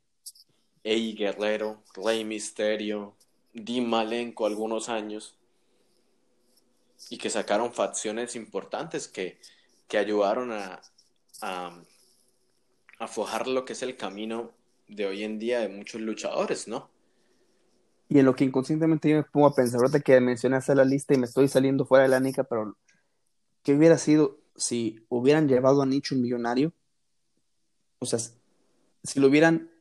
[0.84, 3.16] Eddie Guerrero, Rey Misterio,
[3.54, 5.36] Dean Malenko algunos años.
[7.10, 9.40] Y que sacaron facciones importantes que,
[9.88, 10.82] que ayudaron a,
[11.42, 14.52] a, forjar lo que es el camino
[14.88, 16.90] de hoy en día de muchos luchadores, ¿no?
[18.08, 21.14] Y en lo que inconscientemente yo me pongo a pensar, ahorita que mencionaste la lista
[21.14, 22.78] y me estoy saliendo fuera de la nica, pero
[23.64, 26.74] ¿qué hubiera sido si hubieran llevado a Nicho un millonario,
[28.00, 29.72] o sea, si lo hubieran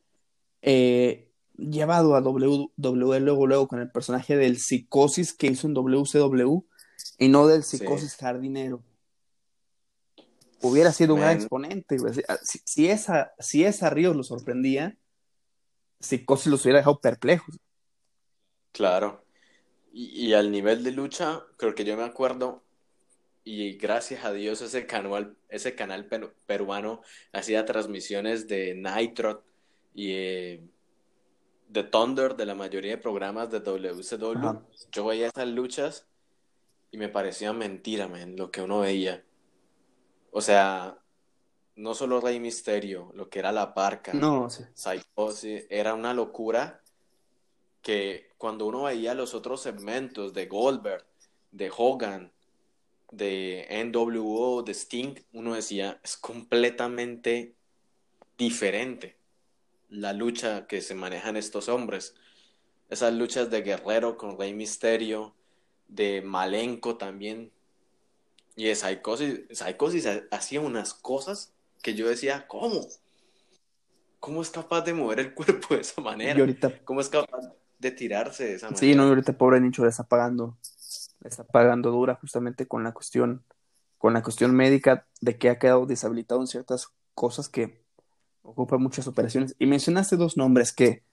[0.61, 6.63] eh, llevado a WWE luego, luego con el personaje del psicosis que hizo en WCW
[7.17, 8.83] y no del psicosis jardinero.
[10.61, 11.97] Hubiera sido un gran exponente.
[12.43, 14.97] Si, esa, si esa Ríos lo sorprendía,
[15.99, 17.59] psicosis los hubiera dejado perplejos.
[18.71, 19.25] Claro.
[19.91, 22.63] Y, y, al nivel de lucha, creo que yo me acuerdo,
[23.43, 26.07] y gracias a Dios ese canal, ese canal
[26.45, 27.01] peruano
[27.33, 29.43] hacía transmisiones de Nitro
[29.93, 30.63] y eh,
[31.73, 34.59] de Thunder, de la mayoría de programas de WCW.
[34.91, 36.07] Yo veía esas luchas
[36.91, 39.23] y me parecía mentira, man, lo que uno veía.
[40.31, 40.99] O sea,
[41.75, 44.63] no solo Rey Misterio, lo que era la parca, no, sí.
[45.69, 46.83] era una locura
[47.81, 51.03] que cuando uno veía los otros segmentos de Goldberg,
[51.51, 52.31] de Hogan,
[53.11, 57.55] de NWO, de Sting, uno decía, es completamente
[58.37, 59.22] diferente
[59.93, 62.15] la lucha que se manejan estos hombres.
[62.89, 65.35] Esas luchas de Guerrero con Rey Misterio,
[65.87, 67.51] de Malenko también,
[68.55, 69.41] y de Psychosis.
[69.51, 72.87] Psychosis hacía unas cosas que yo decía, ¿cómo?
[74.19, 76.43] ¿Cómo es capaz de mover el cuerpo de esa manera?
[76.83, 78.79] ¿Cómo es capaz de tirarse de esa manera?
[78.79, 80.57] Sí, no, y ahorita pobre Nicho le está pagando,
[81.21, 83.43] le está pagando dura justamente con la cuestión,
[83.97, 87.82] con la cuestión médica de que ha quedado deshabilitado en ciertas cosas que
[88.43, 89.55] ocupa muchas operaciones.
[89.57, 91.03] Y mencionaste dos nombres que,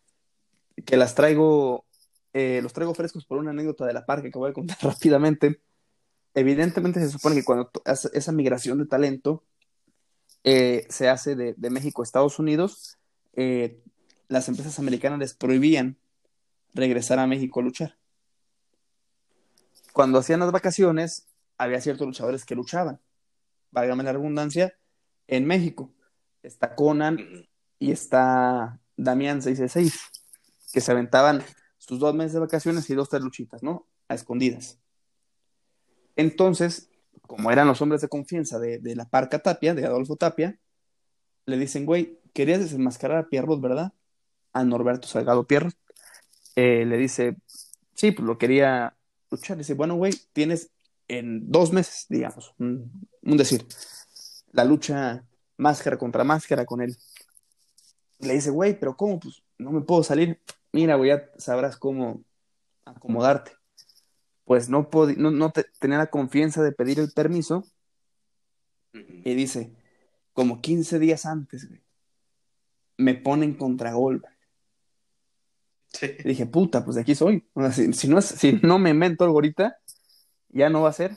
[0.84, 1.86] que las traigo,
[2.32, 5.60] eh, los traigo frescos por una anécdota de la parque que voy a contar rápidamente.
[6.34, 7.70] Evidentemente se supone que cuando
[8.12, 9.44] esa migración de talento
[10.44, 12.98] eh, se hace de, México a Estados Unidos,
[13.32, 13.82] eh,
[14.28, 15.98] las empresas americanas les prohibían
[16.72, 17.96] regresar a México a luchar.
[19.92, 21.26] Cuando hacían las vacaciones,
[21.58, 23.00] había ciertos luchadores que luchaban,
[23.72, 24.76] válgame la redundancia,
[25.26, 25.92] en México.
[26.42, 27.18] Está Conan
[27.78, 30.00] y está Damián 666,
[30.72, 31.42] que se aventaban
[31.78, 33.86] sus dos meses de vacaciones y dos, tres luchitas, ¿no?
[34.08, 34.78] A escondidas.
[36.16, 36.90] Entonces,
[37.26, 40.58] como eran los hombres de confianza de, la parca Tapia, de Adolfo Tapia,
[41.46, 43.92] le dicen, güey, querías desenmascarar a Pierrot, ¿verdad?
[44.52, 45.74] A Norberto Salgado Pierrot.
[46.56, 47.36] Eh, le dice,
[47.94, 48.96] sí, pues lo quería
[49.30, 49.56] luchar.
[49.56, 50.70] Le dice, bueno, güey, tienes
[51.08, 53.66] en dos meses, digamos, un, decir,
[54.52, 55.24] la lucha
[55.60, 56.96] máscara contra máscara con él.
[58.18, 59.20] Le dice, güey, pero ¿cómo?
[59.20, 60.40] Pues no me puedo salir.
[60.72, 62.22] Mira, güey, ya sabrás cómo
[62.84, 63.52] acomodarte
[64.50, 67.64] pues no, no, no tenía la confianza de pedir el permiso.
[68.92, 69.76] Y dice,
[70.32, 71.68] como 15 días antes,
[72.96, 74.36] me ponen contra Goldberg.
[76.24, 77.48] dije, puta, pues de aquí soy.
[77.92, 79.78] si, no si no me invento algo ahorita,
[80.48, 81.16] ya no va a ser.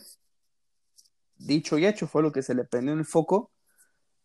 [1.36, 3.52] Dicho y hecho, fue lo que se le prendió en el foco.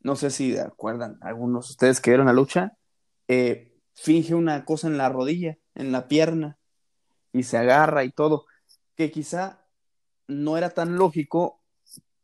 [0.00, 2.76] No sé si acuerdan algunos de ustedes que vieron la lucha.
[3.26, 6.58] Eh, finge una cosa en la rodilla, en la pierna,
[7.32, 8.46] y se agarra y todo
[8.98, 9.64] que quizá
[10.26, 11.62] no era tan lógico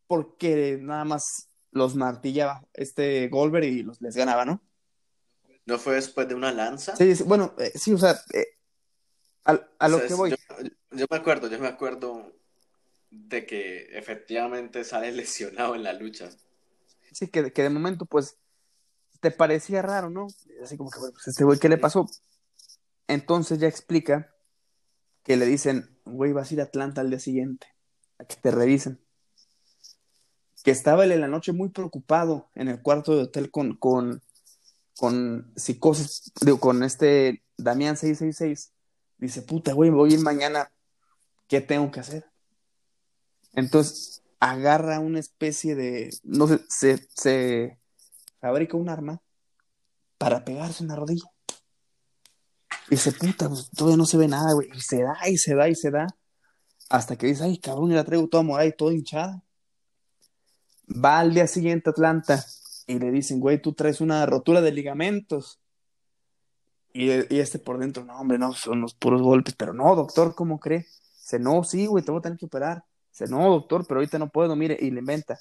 [0.07, 4.61] porque nada más los martillaba este Goldberg y los les ganaba, ¿no?
[5.65, 6.95] ¿No fue después de una lanza?
[6.97, 8.45] Sí, bueno, eh, sí, o sea, eh,
[9.45, 10.35] a, lo que voy.
[10.91, 12.33] Yo, me acuerdo, yo me acuerdo
[13.09, 16.29] de que efectivamente sale lesionado en la lucha.
[17.15, 18.37] Sí, que, que de momento, pues,
[19.21, 20.27] te parecía raro, ¿no?
[20.61, 22.05] Así como que, bueno, pues este güey, ¿qué le pasó?
[23.07, 24.35] Entonces ya explica
[25.23, 27.67] que le dicen, güey, vas a ir a Atlanta al día siguiente,
[28.17, 28.99] a que te revisen.
[30.61, 34.21] Que estaba él en la noche muy preocupado en el cuarto de hotel con, con,
[34.97, 38.73] con psicosis, digo, con este Damián 666.
[39.19, 40.69] Dice, puta, güey, voy a ir mañana,
[41.47, 42.25] ¿qué tengo que hacer?
[43.53, 47.79] Entonces agarra una especie de, no sé, se, se
[48.39, 49.21] fabrica un arma
[50.17, 51.29] para pegarse en la rodilla.
[52.87, 54.69] Y dice, puta, todavía no se ve nada, güey.
[54.73, 56.07] Y se da, y se da, y se da.
[56.89, 59.43] Hasta que dice, ay, cabrón, y la traigo toda morada y toda hinchada.
[60.87, 62.45] Va al día siguiente a Atlanta
[62.85, 65.59] y le dicen, güey, tú traes una rotura de ligamentos.
[66.93, 69.55] Y, y, este por dentro, no, hombre, no, son los puros golpes.
[69.55, 70.85] Pero no, doctor, ¿cómo cree?
[71.17, 72.85] Dice, no, sí, güey, te voy a tener que operar.
[73.17, 75.39] Dice, no, doctor, pero ahorita no puedo, mire, y le inventa.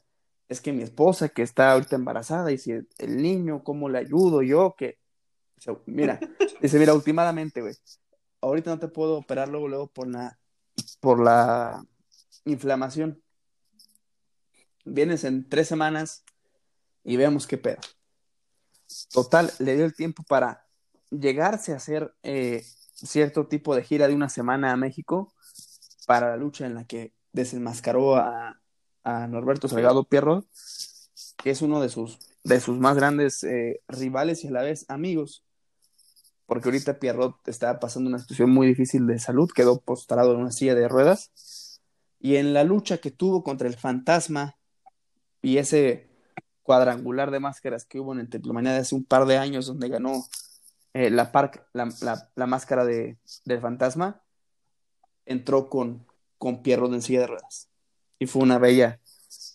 [0.48, 4.42] Es que mi esposa, que está ahorita embarazada, y si el niño, ¿cómo le ayudo
[4.42, 4.76] yo?
[4.78, 4.98] Que
[5.86, 6.20] mira,
[6.62, 7.74] dice, mira, últimamente, güey,
[8.40, 10.38] ahorita no te puedo operar luego, luego por la,
[11.00, 11.84] por la
[12.44, 13.20] inflamación.
[14.84, 16.22] Vienes en tres semanas
[17.02, 17.80] y veamos qué pedo.
[19.12, 20.64] Total, le dio el tiempo para
[21.10, 25.34] llegarse a hacer eh, cierto tipo de gira de una semana a México
[26.06, 28.60] para la lucha en la que desenmascaró a,
[29.02, 30.46] a Norberto Salgado Pierro,
[31.36, 34.86] que es uno de sus, de sus más grandes eh, rivales y a la vez
[34.88, 35.44] amigos,
[36.46, 40.52] porque ahorita Pierrot está pasando una situación muy difícil de salud, quedó postrado en una
[40.52, 41.80] silla de ruedas,
[42.18, 44.56] y en la lucha que tuvo contra el fantasma
[45.42, 46.08] y ese
[46.62, 49.90] cuadrangular de máscaras que hubo en el Triplomanía de hace un par de años, donde
[49.90, 50.24] ganó
[50.94, 51.30] eh, la,
[51.74, 54.22] la, máscara de, del fantasma,
[55.26, 56.06] entró con,
[56.44, 57.70] con Pierrot en silla de ruedas.
[58.18, 59.00] Y fue una bella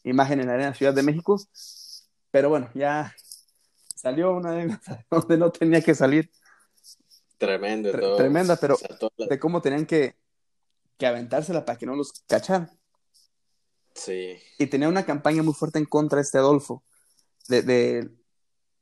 [0.04, 1.40] imagen en la Arena Ciudad de México.
[2.32, 3.16] Pero bueno, ya
[3.96, 4.76] salió una de
[5.12, 6.32] donde no tenía que salir.
[7.38, 8.76] Tremendo, Tremenda, pero
[9.18, 10.16] de cómo tenían que,
[10.98, 12.72] que aventársela para que no los cacharan.
[13.94, 14.40] Sí.
[14.58, 16.84] Y tenía una campaña muy fuerte en contra de este Adolfo,
[17.50, 18.10] de,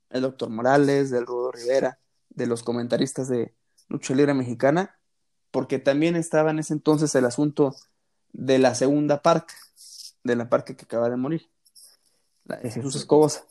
[0.08, 3.54] el doctor Morales, del Rudo Rivera, de los comentaristas de
[3.86, 4.98] Lucha Libre Mexicana,
[5.50, 7.76] porque también estaba en ese entonces el asunto
[8.32, 9.54] de la segunda parca,
[10.24, 11.48] de la parca que acaba de morir,
[12.44, 13.44] la de Jesús Escobosa.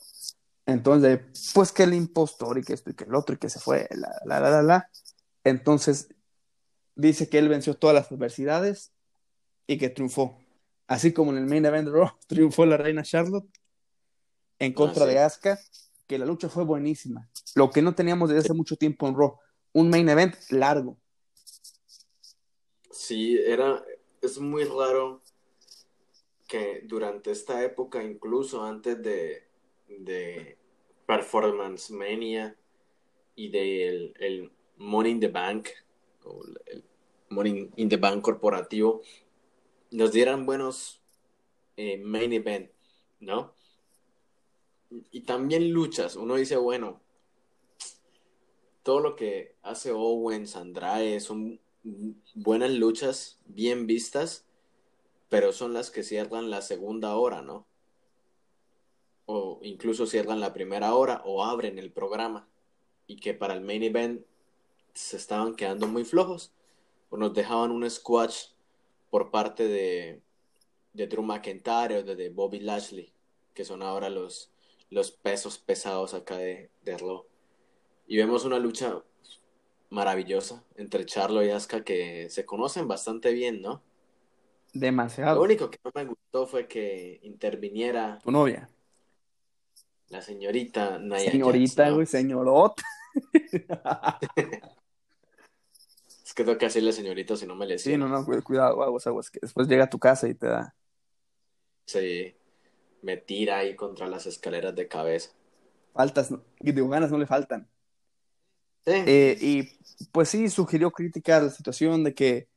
[0.66, 1.20] Entonces,
[1.54, 3.88] pues que el impostor y que esto y que el otro y que se fue,
[3.90, 4.90] la, la, la, la, la.
[5.44, 6.08] Entonces,
[6.94, 8.92] dice que él venció todas las adversidades
[9.66, 10.38] y que triunfó.
[10.86, 13.48] Así como en el main event Raw triunfó la reina Charlotte
[14.58, 15.58] en contra ah, de Asuka,
[16.06, 17.28] que la lucha fue buenísima.
[17.54, 19.38] Lo que no teníamos desde hace mucho tiempo en Raw,
[19.72, 20.98] un main event largo.
[22.90, 23.82] Sí, era,
[24.22, 25.22] es muy raro
[26.46, 29.44] que durante esta época, incluso antes de,
[29.88, 30.56] de
[31.06, 32.56] Performance Mania
[33.34, 35.68] y del el Money in the Bank,
[36.24, 36.84] o el
[37.28, 39.02] Money in the Bank corporativo,
[39.90, 41.02] nos dieran buenos
[41.76, 42.70] eh, main event,
[43.20, 43.54] ¿no?
[45.10, 46.16] Y también luchas.
[46.16, 47.00] Uno dice, bueno,
[48.82, 51.60] todo lo que hace Owens, Andrade, son
[52.34, 54.46] buenas luchas, bien vistas,
[55.28, 57.66] pero son las que cierran la segunda hora, ¿no?
[59.26, 62.48] O incluso cierran la primera hora o abren el programa.
[63.06, 64.24] Y que para el main event
[64.94, 66.52] se estaban quedando muy flojos.
[67.10, 68.48] O nos dejaban un squash
[69.10, 70.22] por parte de,
[70.92, 73.12] de Drew McIntyre o de, Bobby Lashley,
[73.54, 74.50] que son ahora los,
[74.90, 77.24] los pesos pesados acá de, de Raw.
[78.06, 79.02] Y vemos una lucha
[79.90, 83.82] maravillosa entre Charlo y Asuka que se conocen bastante bien, ¿no?
[84.72, 85.36] Demasiado.
[85.36, 88.68] Lo único que no me gustó fue que interviniera tu novia.
[90.08, 92.80] La señorita Naya Señorita, güey, señorot.
[96.24, 99.06] es que tengo que decirle señorita si no me le Sí, no, no, cuidado, aguas,
[99.06, 100.74] aguas, que después llega a tu casa y te da.
[101.86, 102.34] Sí,
[103.02, 105.30] me tira ahí contra las escaleras de cabeza.
[105.94, 107.68] Faltas, y de ganas no le faltan.
[108.86, 112.48] Eh, y pues sí, sugirió crítica a la situación de que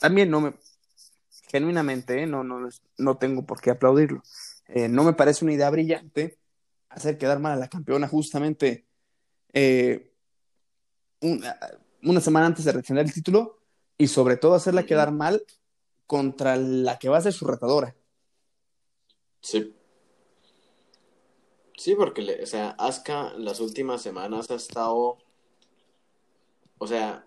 [0.00, 0.54] también no me,
[1.48, 2.68] genuinamente, eh, no, no,
[2.98, 4.22] no tengo por qué aplaudirlo.
[4.66, 6.38] Eh, no me parece una idea brillante
[6.90, 8.86] hacer quedar mal a la campeona justamente
[11.20, 11.58] una,
[12.02, 13.58] una, semana antes de retener el título
[13.96, 15.42] y sobre todo hacerla quedar mal
[16.06, 17.94] contra la que va a ser su retadora.
[19.40, 19.77] Sí.
[21.78, 25.18] Sí, porque, o sea, Asuka las últimas semanas ha estado.
[26.78, 27.24] O sea,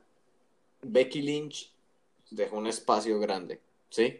[0.81, 1.73] Becky Lynch
[2.31, 4.19] dejó un espacio grande, ¿sí?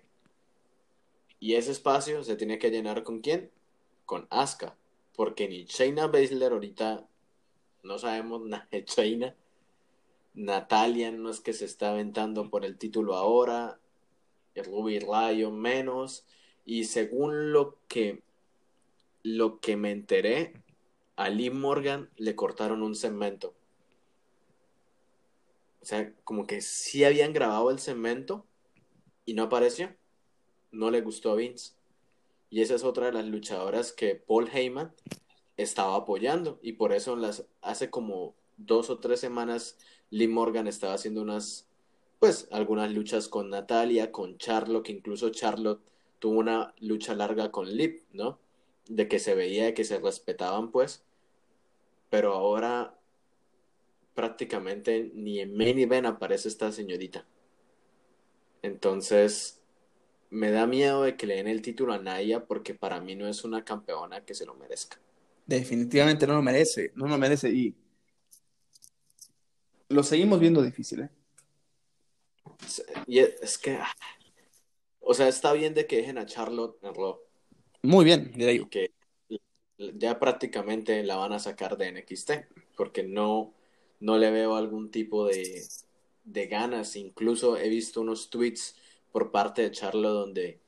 [1.41, 3.51] Y ese espacio se tiene que llenar con quién?
[4.05, 4.77] Con Asuka.
[5.17, 7.05] Porque ni Shayna Baszler ahorita
[7.83, 9.35] no sabemos nada de Shayna.
[10.33, 13.79] Natalia no es que se está aventando por el título ahora.
[14.55, 16.25] Ruby Rayo menos.
[16.65, 18.23] Y según lo que
[19.23, 20.53] lo que me enteré,
[21.15, 23.53] a Lee Morgan le cortaron un cemento.
[25.81, 28.45] O sea, como que sí habían grabado el cemento
[29.25, 29.95] y no apareció.
[30.71, 31.73] No le gustó a Vince.
[32.49, 34.93] Y esa es otra de las luchadoras que Paul Heyman
[35.57, 36.59] estaba apoyando.
[36.61, 39.77] Y por eso las, hace como dos o tres semanas
[40.09, 41.67] Lee Morgan estaba haciendo unas,
[42.19, 45.81] pues, algunas luchas con Natalia, con Charlotte, que incluso Charlotte
[46.19, 48.40] tuvo una lucha larga con Lip, ¿no?
[48.95, 51.03] De que se veía, que se respetaban, pues.
[52.09, 52.97] Pero ahora
[54.13, 57.25] prácticamente ni en main event aparece esta señorita.
[58.61, 59.61] Entonces,
[60.29, 63.27] me da miedo de que le den el título a Naya porque para mí no
[63.27, 64.99] es una campeona que se lo merezca.
[65.45, 67.75] Definitivamente no lo merece, no lo merece y
[69.89, 71.09] lo seguimos viendo difícil, ¿eh?
[73.07, 73.91] Y es que, ah,
[74.99, 77.19] o sea, está bien de que dejen a Charlotte en Raw,
[77.83, 78.67] muy bien, de.
[78.69, 78.91] Que
[79.95, 82.31] ya prácticamente la van a sacar de NXT,
[82.77, 83.53] porque no,
[83.99, 85.63] no le veo algún tipo de,
[86.23, 86.95] de ganas.
[86.95, 88.75] Incluso he visto unos tweets
[89.11, 90.61] por parte de Charlo donde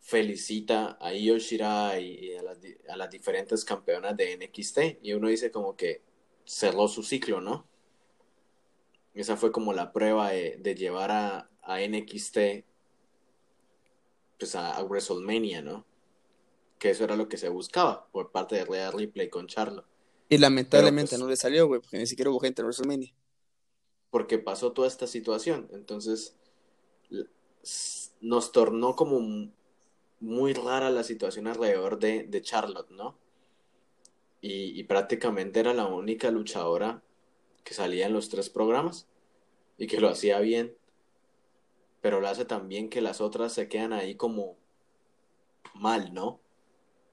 [0.00, 5.28] felicita a Io Shirai y a las, a las diferentes campeonas de NXT y uno
[5.28, 6.02] dice como que
[6.44, 7.66] cerró su ciclo, ¿no?
[9.14, 12.64] Esa fue como la prueba de, llevar a, a, NXT
[14.38, 15.84] pues a, WrestleMania, ¿no?
[16.80, 19.84] Que eso era lo que se buscaba por parte de Real Ripley con Charlo.
[20.28, 23.14] Y lamentablemente pues, no le salió, güey, porque ni siquiera hubo gente en WrestleMania.
[24.10, 25.68] Porque pasó toda esta situación.
[25.72, 26.36] Entonces,
[28.20, 29.20] nos tornó como
[30.20, 33.16] muy rara la situación alrededor de, de Charlotte, ¿no?
[34.40, 37.02] Y, y, prácticamente era la única luchadora
[37.62, 39.06] que salía en los tres programas
[39.76, 40.74] y que lo hacía bien,
[42.00, 44.56] pero lo hace tan bien que las otras se quedan ahí como
[45.74, 46.40] mal, ¿no?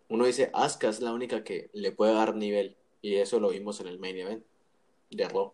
[0.09, 3.79] Uno dice, Asuka es la única que le puede dar nivel y eso lo vimos
[3.79, 4.45] en el main event
[5.09, 5.53] de Raw.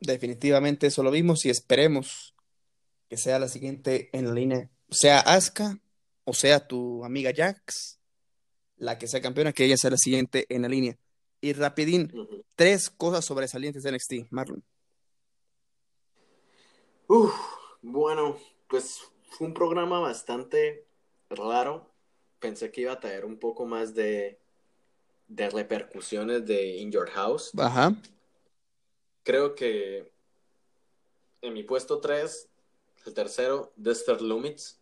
[0.00, 2.34] Definitivamente eso lo vimos y esperemos
[3.08, 5.80] que sea la siguiente en la línea, sea Asuka
[6.24, 7.98] o sea tu amiga Jax,
[8.76, 10.98] la que sea campeona, que ella sea la siguiente en la línea.
[11.40, 12.12] Y rapidín,
[12.54, 14.62] tres cosas sobresalientes de NXT, Marlon.
[17.06, 17.32] Uf,
[17.80, 18.36] bueno,
[18.68, 19.00] pues
[19.30, 20.86] fue un programa bastante
[21.30, 21.87] raro.
[22.40, 24.38] Pensé que iba a traer un poco más de,
[25.28, 27.52] de repercusiones de In Your House.
[27.58, 27.94] Ajá.
[29.24, 30.10] Creo que
[31.42, 32.48] en mi puesto 3,
[33.06, 34.80] el tercero, Dexter Lumits,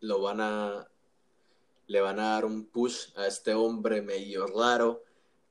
[0.00, 0.88] lo van a
[1.88, 5.02] le van a dar un push a este hombre medio raro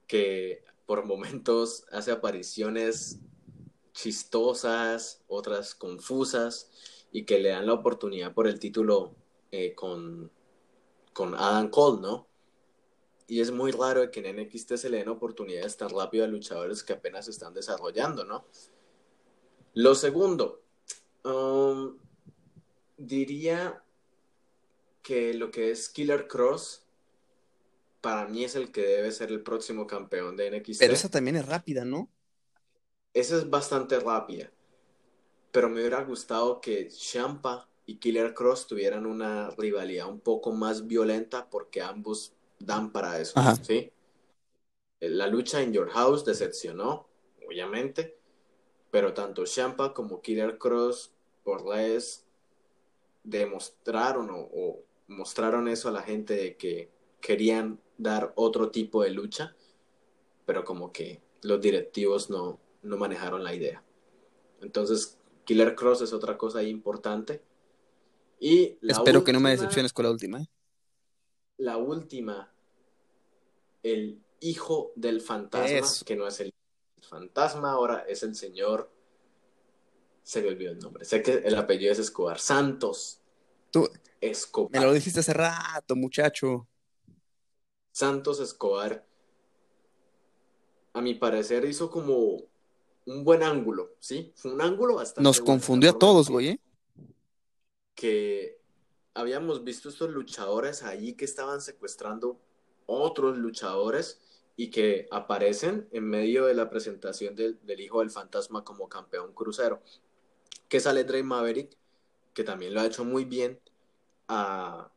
[0.05, 3.19] que por momentos hace apariciones
[3.91, 6.69] chistosas, otras confusas,
[7.11, 9.15] y que le dan la oportunidad por el título
[9.51, 10.31] eh, con,
[11.17, 12.27] con Adam Cole, ¿no?
[13.25, 16.83] Y es muy raro que en NXT se le den oportunidades tan rápido a luchadores
[16.83, 18.45] que apenas se están desarrollando, ¿no?
[19.73, 20.61] Lo segundo,
[21.23, 21.97] um,
[22.97, 23.83] diría
[25.01, 26.85] que lo que es Killer Cross
[27.99, 30.77] para mí es el que debe ser el próximo campeón de NXT.
[30.77, 32.11] Pero esa también es rápida, ¿no?
[33.11, 34.51] Esa es bastante rápida.
[35.51, 40.85] Pero me hubiera gustado que Champa y Killer Cross tuvieran una rivalidad un poco más
[40.85, 43.91] violenta porque ambos dan para eso, ¿sí?
[44.99, 47.07] La lucha en Your House decepcionó,
[47.47, 48.19] obviamente,
[48.91, 51.13] pero tanto Champa como Killer Cross
[51.43, 52.25] por les
[53.23, 59.55] demostraron o mostraron eso a la gente de que querían dar otro tipo de lucha,
[60.45, 63.81] pero como que los directivos no, no manejaron la idea.
[64.61, 67.41] Entonces, Killer Cross es otra cosa importante.
[68.39, 70.41] Y Espero que no me decepciones con la última.
[70.41, 70.47] ¿eh?
[71.57, 72.51] La última,
[73.83, 76.53] el hijo del fantasma, que no es el
[77.01, 78.91] fantasma, ahora es el señor.
[80.23, 81.05] Se me olvidó el nombre.
[81.05, 82.39] Sé que el apellido es Escobar.
[82.39, 83.21] Santos.
[83.71, 83.89] Tú,
[84.21, 84.71] Escobar.
[84.71, 86.67] Me lo dijiste hace rato, muchacho.
[87.91, 89.07] Santos Escobar,
[90.93, 92.43] a mi parecer, hizo como
[93.05, 94.33] un buen ángulo, ¿sí?
[94.35, 95.23] Fue un ángulo bastante.
[95.23, 96.59] Nos confundió a todos, güey, ¿eh?
[97.97, 98.61] Que
[99.13, 102.39] habíamos visto estos luchadores ahí que estaban secuestrando
[102.85, 104.21] otros luchadores
[104.55, 109.33] y que aparecen en medio de la presentación del, del hijo del fantasma como campeón
[109.33, 109.81] crucero.
[110.69, 111.75] Que sale Drake Maverick,
[112.33, 113.59] que también lo ha hecho muy bien,
[114.27, 114.91] a,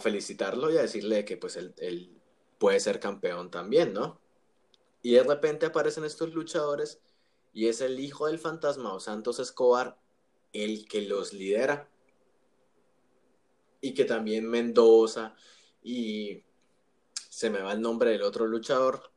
[0.00, 2.20] felicitarlo y a decirle que pues él,
[2.58, 4.20] puede ser campeón también, ¿no?
[5.02, 7.00] Y de repente aparecen estos luchadores
[7.52, 9.98] y es el hijo del fantasma o Santos Escobar
[10.52, 11.88] el que los lidera.
[13.84, 15.34] Y que también Mendoza
[15.82, 16.42] y
[17.28, 19.12] se me va el nombre del otro luchador,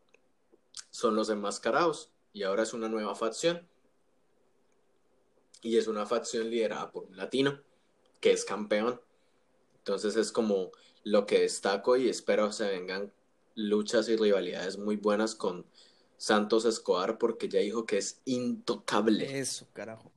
[0.90, 2.12] son los enmascarados.
[2.34, 3.66] Y ahora es una nueva facción.
[5.62, 7.62] Y es una facción liderada por un latino
[8.20, 9.00] que es campeón.
[9.78, 10.72] Entonces es como
[11.06, 13.14] lo que destaco y espero se vengan
[13.56, 15.66] luchas y rivalidades muy buenas con
[16.18, 19.40] Santos Escobar porque ya dijo que es intocable.
[19.40, 20.12] Eso, carajo.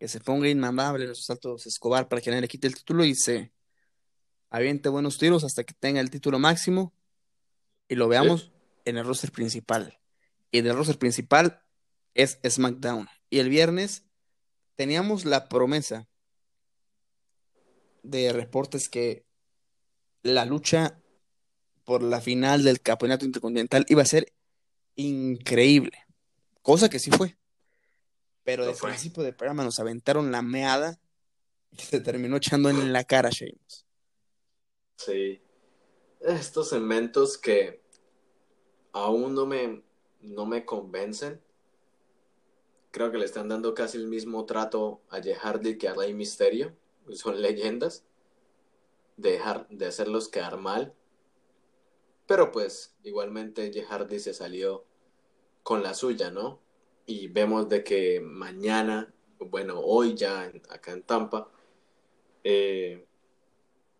[0.00, 3.14] Que se ponga inmamable los Santos Escobar para que nadie le quite el título y
[3.14, 3.52] se
[4.50, 6.92] aviente buenos tiros hasta que tenga el título máximo
[7.88, 8.52] y lo veamos
[8.84, 9.98] en el roster principal.
[10.50, 11.62] Y en el roster principal
[12.14, 13.08] es SmackDown.
[13.30, 14.04] Y el viernes
[14.76, 16.08] teníamos la promesa
[18.02, 19.26] de reportes que
[20.22, 21.00] la lucha
[21.84, 24.32] por la final del campeonato intercontinental iba a ser
[24.96, 26.04] increíble,
[26.62, 27.36] cosa que sí fue.
[28.42, 31.00] Pero de principio de programa nos aventaron la meada
[31.70, 33.85] y se terminó echando en la cara Sheamus.
[34.96, 35.40] Sí.
[36.20, 37.82] Estos segmentos que
[38.92, 39.82] aún no me,
[40.20, 41.40] no me convencen.
[42.90, 46.14] Creo que le están dando casi el mismo trato a Jeff Hardy que a Rey
[46.14, 46.74] Mysterio
[47.12, 48.04] son leyendas.
[49.16, 50.94] de, dejar, de hacerlos quedar mal.
[52.26, 54.84] Pero pues igualmente Jeff Hardy se salió
[55.62, 56.60] con la suya, ¿no?
[57.06, 61.50] Y vemos de que mañana, bueno, hoy ya acá en Tampa,
[62.42, 63.06] eh,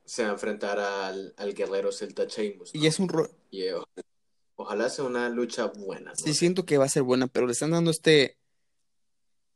[0.07, 2.71] se va a enfrentar al, al guerrero Celta Sheamus.
[2.73, 3.29] Y es un rol.
[3.51, 3.75] Eh,
[4.55, 6.15] ojalá, sea una lucha buena.
[6.15, 8.39] Sí, siento que va a ser buena, pero le están dando este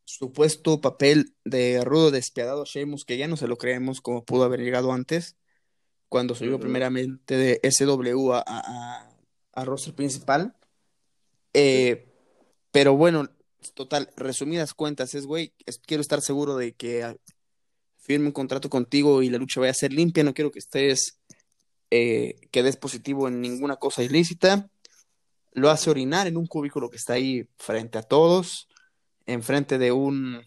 [0.05, 4.43] supuesto papel de rudo despiadado a Sheamus que ya no se lo creemos como pudo
[4.43, 5.37] haber llegado antes,
[6.09, 9.17] cuando subió primeramente de SW a, a,
[9.53, 10.57] a roster principal.
[11.55, 12.09] Eh,
[12.73, 13.29] pero bueno,
[13.75, 15.55] total, resumidas cuentas, es güey,
[15.87, 17.17] quiero estar seguro de que
[18.01, 21.21] firme un contrato contigo y la lucha vaya a ser limpia, no quiero que estés,
[21.91, 24.69] eh, que des positivo en ninguna cosa ilícita.
[25.53, 28.69] Lo hace orinar en un cubículo que está ahí frente a todos,
[29.27, 30.43] enfrente de un,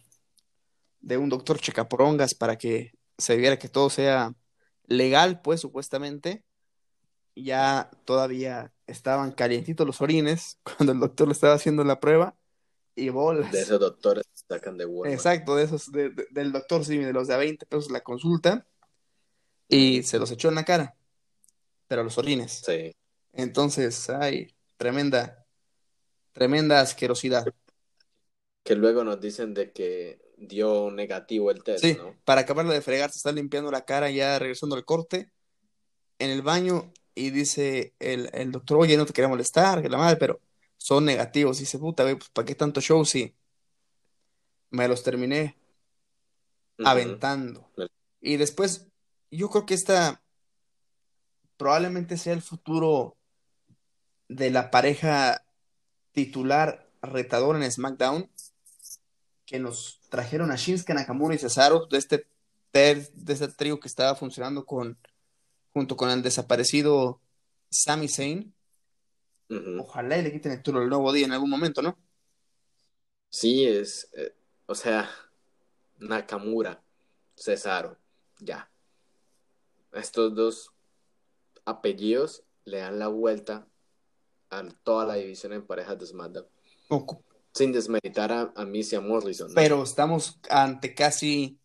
[1.01, 4.33] de un doctor checaporongas para que se viera que todo sea
[4.87, 6.43] legal, pues supuestamente.
[7.35, 12.35] Ya todavía estaban calientitos los orines cuando el doctor le estaba haciendo la prueba
[12.95, 13.51] y bolas.
[13.51, 15.13] De esos doctores sacan de Walmart.
[15.13, 18.67] Exacto, de esos, del doctor Simi, de los de a 20 pesos la consulta,
[19.67, 20.95] y se los echó en la cara,
[21.87, 22.61] pero los orines.
[22.65, 22.95] Sí.
[23.31, 25.45] Entonces, ay, tremenda,
[26.31, 27.45] tremenda asquerosidad.
[28.63, 33.11] Que luego nos dicen de que dio negativo el test, sí, para acabarlo de fregar,
[33.11, 35.31] se está limpiando la cara ya regresando al corte
[36.19, 39.97] en el baño y dice el, el doctor, oye, no te quería molestar, que la
[39.97, 40.39] madre, pero
[40.83, 41.57] son negativos.
[41.57, 43.33] Y dice, puta, pues ¿para qué tanto show si
[44.69, 45.57] me los terminé
[46.83, 47.71] aventando?
[48.19, 48.87] Y después,
[49.31, 50.21] yo creo que esta
[51.55, 53.15] probablemente sea el futuro
[54.27, 55.45] de la pareja
[56.11, 58.29] titular retador en SmackDown
[59.45, 62.27] que nos trajeron a Shinsuke Nakamura y Cesaro de este
[62.73, 64.97] de este trío que estaba funcionando con
[65.71, 67.21] junto con el desaparecido
[67.69, 68.53] Sami Zayn
[69.49, 71.97] Ojalá y le quiten el título el nuevo día en algún momento, ¿no?
[73.29, 74.35] Sí, es, eh,
[74.65, 75.09] o sea,
[75.97, 76.83] Nakamura,
[77.35, 77.97] Cesaro,
[78.39, 78.69] ya.
[79.91, 80.71] Estos dos
[81.65, 83.67] apellidos le dan la vuelta
[84.49, 86.47] a toda la división en parejas de SmackDown.
[87.53, 89.51] Sin desmeditar a, a Missy Morrison.
[89.53, 91.59] Pero estamos ante casi.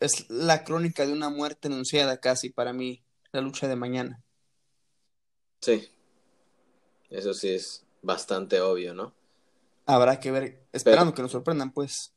[0.00, 3.02] Es la crónica de una muerte anunciada casi para mí,
[3.32, 4.22] la lucha de mañana.
[5.62, 5.88] Sí.
[7.10, 9.12] Eso sí es bastante obvio, ¿no?
[9.86, 12.12] Habrá que ver, esperando que nos sorprendan, pues.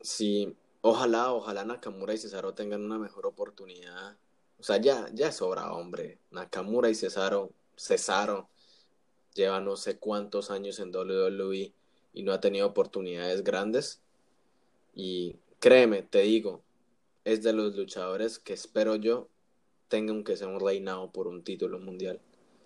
[0.00, 4.16] Sí, ojalá, ojalá Nakamura y Cesaro tengan una mejor oportunidad.
[4.58, 6.18] O sea, ya, ya sobra, hombre.
[6.30, 8.48] Nakamura y Cesaro, Cesaro
[9.34, 11.72] lleva no sé cuántos años en WWE
[12.14, 14.00] y no ha tenido oportunidades grandes.
[14.94, 16.62] Y créeme, te digo,
[17.24, 19.28] es de los luchadores que espero yo
[19.88, 22.20] tengan que ser un reinado por un título mundial.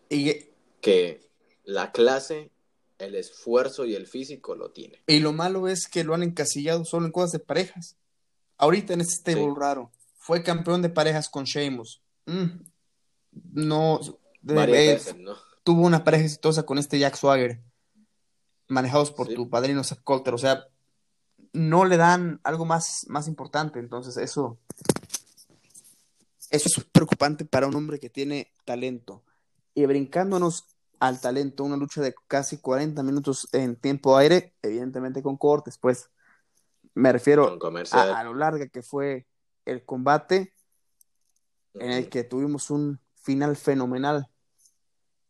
[0.09, 0.50] Y
[0.81, 1.29] que
[1.65, 2.51] la clase,
[2.99, 5.03] el esfuerzo y el físico lo tiene.
[5.07, 7.97] Y lo malo es que lo han encasillado solo en cosas de parejas.
[8.57, 12.03] Ahorita en este stable raro, fue campeón de parejas con Sheamus.
[12.27, 12.61] Mm,
[13.53, 14.01] no,
[15.65, 17.61] tuvo una pareja exitosa con este Jack Swagger,
[18.69, 20.35] manejados por tu padrino Seth Coulter.
[20.35, 20.67] O sea,
[21.53, 23.79] no le dan algo más, más importante.
[23.79, 24.59] Entonces, eso,
[26.51, 29.23] eso es preocupante para un hombre que tiene talento.
[29.75, 30.67] Y brincándonos
[30.99, 36.11] al talento, una lucha de casi 40 minutos en tiempo aire, evidentemente con cortes, pues
[36.95, 37.59] me refiero
[37.93, 39.27] a, lo larga que fue
[39.65, 40.53] el combate,
[41.75, 44.29] en el que tuvimos un final fenomenal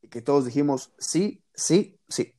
[0.03, 2.35] y que todos dijimos sí, sí, sí.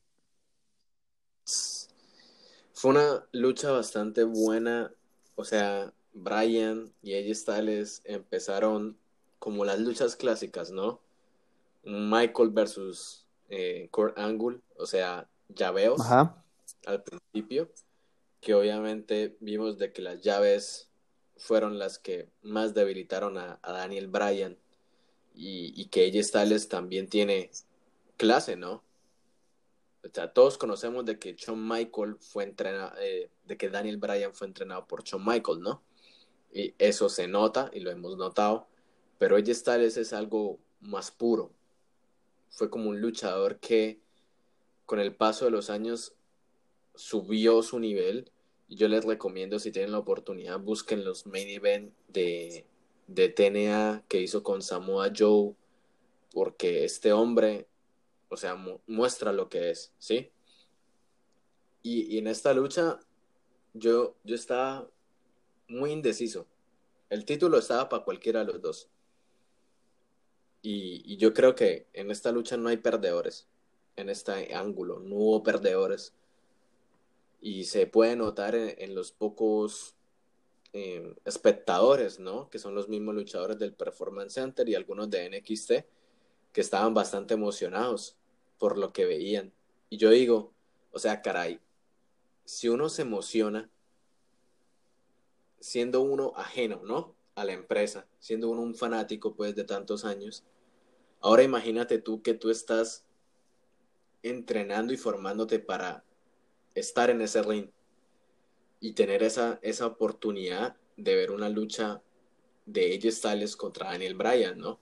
[2.74, 4.92] Fue una lucha bastante buena,
[5.36, 8.98] o sea, Brian y AJ Styles empezaron
[9.38, 11.00] como las luchas clásicas, ¿no?
[11.84, 16.00] Michael versus eh, Kurt Angle, o sea, llaveos
[16.86, 17.70] al principio,
[18.40, 20.88] que obviamente vimos de que las llaves
[21.36, 24.56] fueron las que más debilitaron a, Daniel Bryan
[25.34, 27.50] y, y que ella Styles también tiene
[28.16, 28.82] clase, ¿no?
[30.04, 34.34] O sea, todos conocemos de que Shawn Michael fue entrenado, eh, de que Daniel Bryan
[34.34, 35.82] fue entrenado por Shawn Michael, ¿no?
[36.52, 38.66] Y eso se nota y lo hemos notado,
[39.18, 41.52] pero ella Styles es algo más puro,
[42.52, 44.00] fue como un luchador que
[44.86, 46.14] con el paso de los años
[46.94, 48.30] subió su nivel.
[48.68, 52.66] Y yo les recomiendo, si tienen la oportunidad, busquen los main event de,
[53.06, 55.54] de TNA que hizo con Samoa Joe,
[56.32, 57.66] porque este hombre,
[58.28, 58.54] o sea,
[58.86, 60.30] muestra lo que es, ¿sí?
[61.82, 63.00] Y, y, en esta lucha
[63.74, 64.88] yo, yo estaba
[65.66, 66.46] muy indeciso
[67.10, 68.91] El título estaba para cualquiera de los dos.
[70.62, 73.48] Y, yo creo que en esta lucha no hay perdedores.
[73.96, 76.14] En este ángulo no hubo perdedores.
[77.40, 79.96] Y se puede notar en, los pocos
[80.72, 82.48] em, espectadores, ¿no?
[82.48, 85.72] Que son los mismos luchadores del Performance Center y algunos de NXT
[86.52, 88.16] que estaban bastante emocionados
[88.58, 89.52] por lo que veían.
[89.90, 90.52] Y yo digo,
[90.92, 91.60] o sea, caray,
[92.44, 93.70] si uno se emociona
[95.58, 97.14] siendo uno ajeno, ¿no?
[97.34, 100.44] A la empresa, siendo uno un fanático, pues, de tantos años.
[101.20, 103.04] Ahora imagínate tú que tú estás
[104.22, 106.04] entrenando y formándote para
[106.74, 107.68] estar en ese ring
[108.80, 112.02] y tener esa, esa oportunidad de ver una lucha
[112.66, 114.78] de AJ Styles contra Daniel Bryan, ¿no?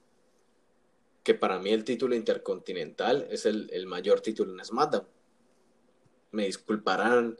[1.22, 5.06] que para mí el título intercontinental es el, mayor título en SmackDown.
[6.32, 7.36] Me disculparán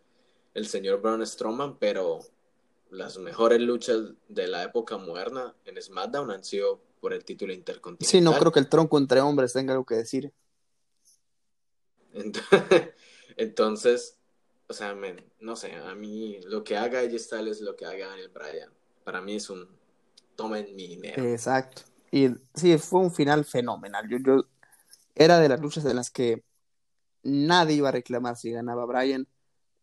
[0.54, 2.20] el señor Braun Strowman, pero
[2.90, 8.08] las mejores luchas de la época moderna en SmackDown han sido por el título intercontinental.
[8.08, 10.32] Sí, no creo que el tronco entre hombres tenga algo que decir.
[13.36, 14.18] Entonces,
[14.68, 14.96] o sea,
[15.40, 18.70] no sé, a mí lo que haga AJ Styles es lo que haga Daniel Bryan.
[19.04, 19.68] Para mí es un
[20.36, 21.24] tomen mi dinero.
[21.24, 21.82] Exacto.
[22.10, 24.08] Y sí, fue un final fenomenal.
[24.08, 24.44] Yo, yo,
[25.14, 26.42] era de las luchas en las que
[27.22, 29.28] nadie iba a reclamar si ganaba Brian,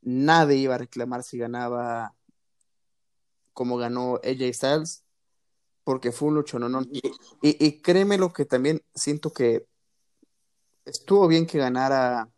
[0.02, 2.17] nadie iba a reclamar si ganaba
[3.58, 5.04] como ganó AJ Styles,
[5.84, 6.84] porque fue un lucho no, no.
[6.92, 7.02] Y,
[7.42, 9.66] y, créeme lo que también siento que
[10.86, 12.30] estuvo bien que ganara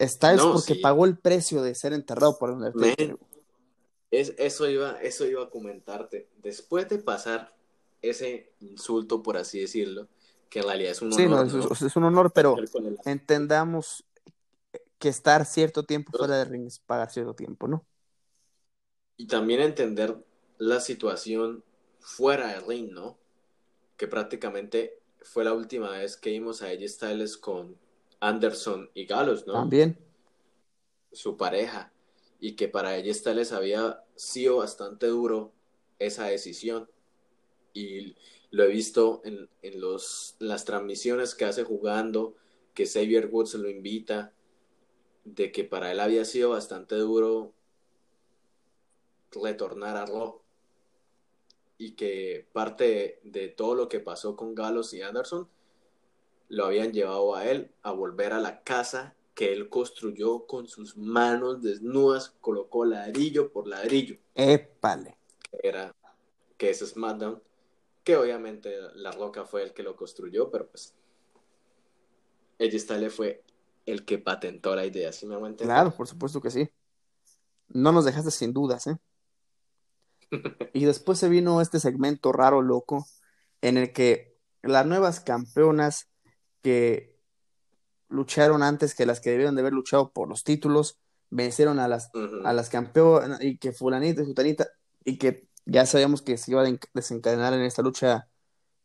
[0.00, 3.18] Styles porque pagó el precio de ser enterrado por el
[4.12, 6.28] Es, eso, iba, eso iba a comentarte.
[6.36, 7.52] Después de pasar
[8.00, 10.06] ese insulto, por así decirlo,
[10.48, 11.50] que en realidad es un honor.
[11.50, 12.54] Sí, es, un honor, pero
[13.04, 14.04] entendamos
[15.00, 17.84] que estar cierto tiempo fuera de ring es pagar cierto tiempo, ¿no?
[19.18, 20.16] Y también entender
[20.56, 21.62] la situación
[22.00, 23.18] fuera de ring, ¿no?
[23.98, 27.76] Que prácticamente fue la última vez que vimos a AJ Styles con
[28.20, 29.52] Anderson y Galos, ¿no?
[29.52, 29.98] También.
[31.12, 31.92] Su pareja.
[32.40, 35.52] Y que para AJ Styles había sido bastante duro
[35.98, 36.88] esa decisión
[37.74, 38.16] y
[38.50, 39.48] lo he visto en,
[39.78, 42.34] los, las transmisiones que hace jugando,
[42.74, 44.32] que Xavier Woods lo invita,
[45.24, 47.52] de que para él había sido bastante duro
[49.32, 50.40] retornar a Raw
[51.76, 55.48] y que parte de, todo lo que pasó con Galos y Anderson
[56.48, 60.96] lo habían llevado a él a volver a la casa que él construyó con sus
[60.96, 64.18] manos desnudas, colocó ladrillo por ladrillo.
[64.34, 65.16] Épale.
[65.62, 65.94] Era
[66.56, 67.40] que es SmackDown
[68.08, 70.94] que obviamente La Roca fue el que lo construyó, pero pues
[72.58, 73.44] Edge Styles fue
[73.84, 75.64] el que patentó la idea, ¿sí me aguanté?
[75.64, 76.68] Claro, por supuesto que sí.
[77.68, 78.96] No nos dejaste sin dudas, ¿eh?
[80.72, 83.06] Y después se vino este segmento raro, loco,
[83.60, 86.08] en el que las nuevas campeonas
[86.62, 87.18] que
[88.08, 90.98] lucharon antes que las que debieron de haber luchado por los títulos,
[91.30, 92.10] vencieron a las,
[92.44, 94.68] a las campeonas y que fulanita y sutanita,
[95.04, 98.28] y que ya sabíamos que se iba a desencadenar en esta lucha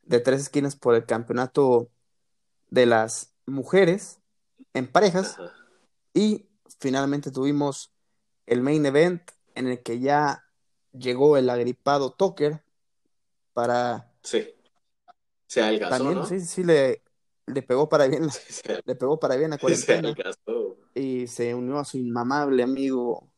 [0.01, 1.89] de tres esquinas por el campeonato
[2.69, 4.19] de las mujeres
[4.73, 5.37] en parejas.
[6.13, 7.93] Y finalmente tuvimos
[8.45, 9.21] el main event
[9.55, 10.43] en el que ya
[10.93, 12.63] llegó el agripado Tucker
[13.53, 14.11] para.
[14.21, 14.47] Sí.
[15.47, 16.25] Se adelgazó, También, ¿no?
[16.25, 17.03] sí, sí, le,
[17.45, 18.27] le pegó para bien,
[18.85, 20.15] le pegó para bien a cuarentena.
[20.95, 23.29] y se unió a su inmamable amigo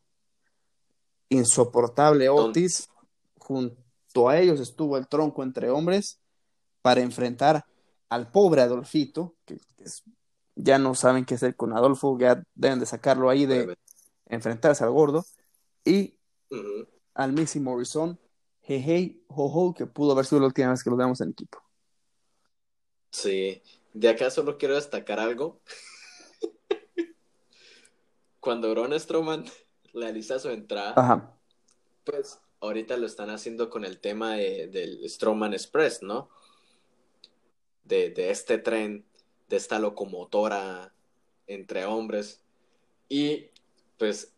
[1.29, 2.87] insoportable Otis
[3.37, 6.19] junto a ellos estuvo el tronco entre hombres
[6.81, 7.65] para enfrentar
[8.09, 9.57] al pobre Adolfito, que,
[10.55, 13.77] ya no saben qué hacer con Adolfo, ya deben de sacarlo ahí de
[14.27, 15.25] enfrentarse al gordo,
[15.83, 16.17] y
[17.15, 18.19] al Missy Morrison,
[18.61, 21.63] hey, ho, que pudo haber sido la última vez que lo veamos en equipo.
[23.09, 23.61] Sí,
[23.93, 25.61] de acá solo quiero destacar algo.
[28.39, 29.45] Cuando Braun Strowman
[29.93, 31.39] realiza su entrada,
[32.03, 36.29] pues ahorita lo están haciendo con el tema de, del Strowman Express, ¿no?
[37.83, 39.05] De, este tren,
[39.47, 40.93] de esta locomotora
[41.47, 42.41] entre hombres.
[43.07, 43.51] Y
[43.97, 44.34] pues,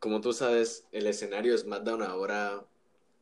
[0.00, 2.64] como tú sabes, el escenario de SmackDown ahora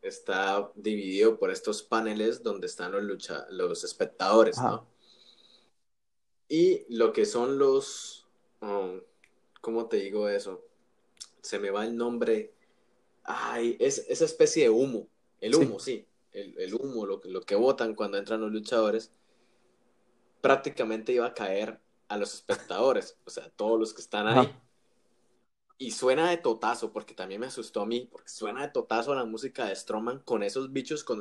[0.01, 4.87] está dividido por estos paneles donde están los, lucha los espectadores, ¿no?
[6.49, 8.27] Y lo que son los...
[8.63, 9.01] Um,
[9.61, 10.65] ¿Cómo te digo eso?
[11.43, 12.55] Se me va el nombre
[13.31, 15.07] Ay, es esa especie de humo.
[15.41, 16.07] El humo, sí.
[16.33, 19.13] El, humo, lo, lo que botan cuando entran los luchadores,
[20.41, 23.19] prácticamente iba a caer a los espectadores.
[23.27, 24.51] o sea, todos los que están ahí.
[25.79, 29.25] Y suena de totazo, porque también me asustó a mí, porque suena de totazo la
[29.25, 31.21] música de Stroman con esos bichos con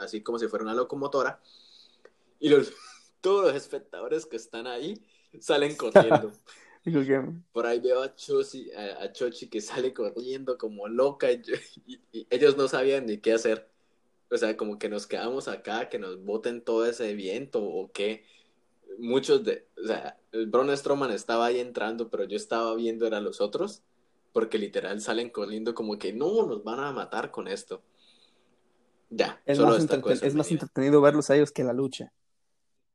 [0.00, 1.40] así como si fuera una locomotora.
[2.40, 2.72] Y los,
[3.20, 5.00] todos los espectadores que están ahí
[5.38, 6.32] salen corriendo.
[7.52, 11.46] Por ahí veo a Chochi, a, Chochi que sale corriendo como loca y,
[12.30, 13.70] ellos no sabían ni qué hacer.
[14.30, 18.26] O sea, como que nos quedamos acá, que nos boten todo ese viento o qué.
[18.98, 23.20] Muchos de, o sea, el Braun Strowman estaba ahí entrando, pero yo estaba viendo a
[23.20, 23.82] los otros,
[24.32, 27.82] porque literal salen corriendo como que no, nos van a matar con esto.
[29.10, 29.86] Ya, es, más,
[30.22, 32.12] es más entretenido verlos a ellos que la lucha.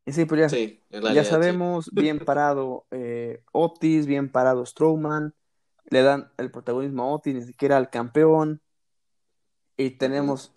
[0.06, 5.36] Y sí, pues ya, ya sabemos, bien parado eh, Otis, bien parado Strowman,
[5.90, 8.62] le dan el protagonismo a Otis, ni siquiera al campeón.
[9.78, 10.52] Y tenemos,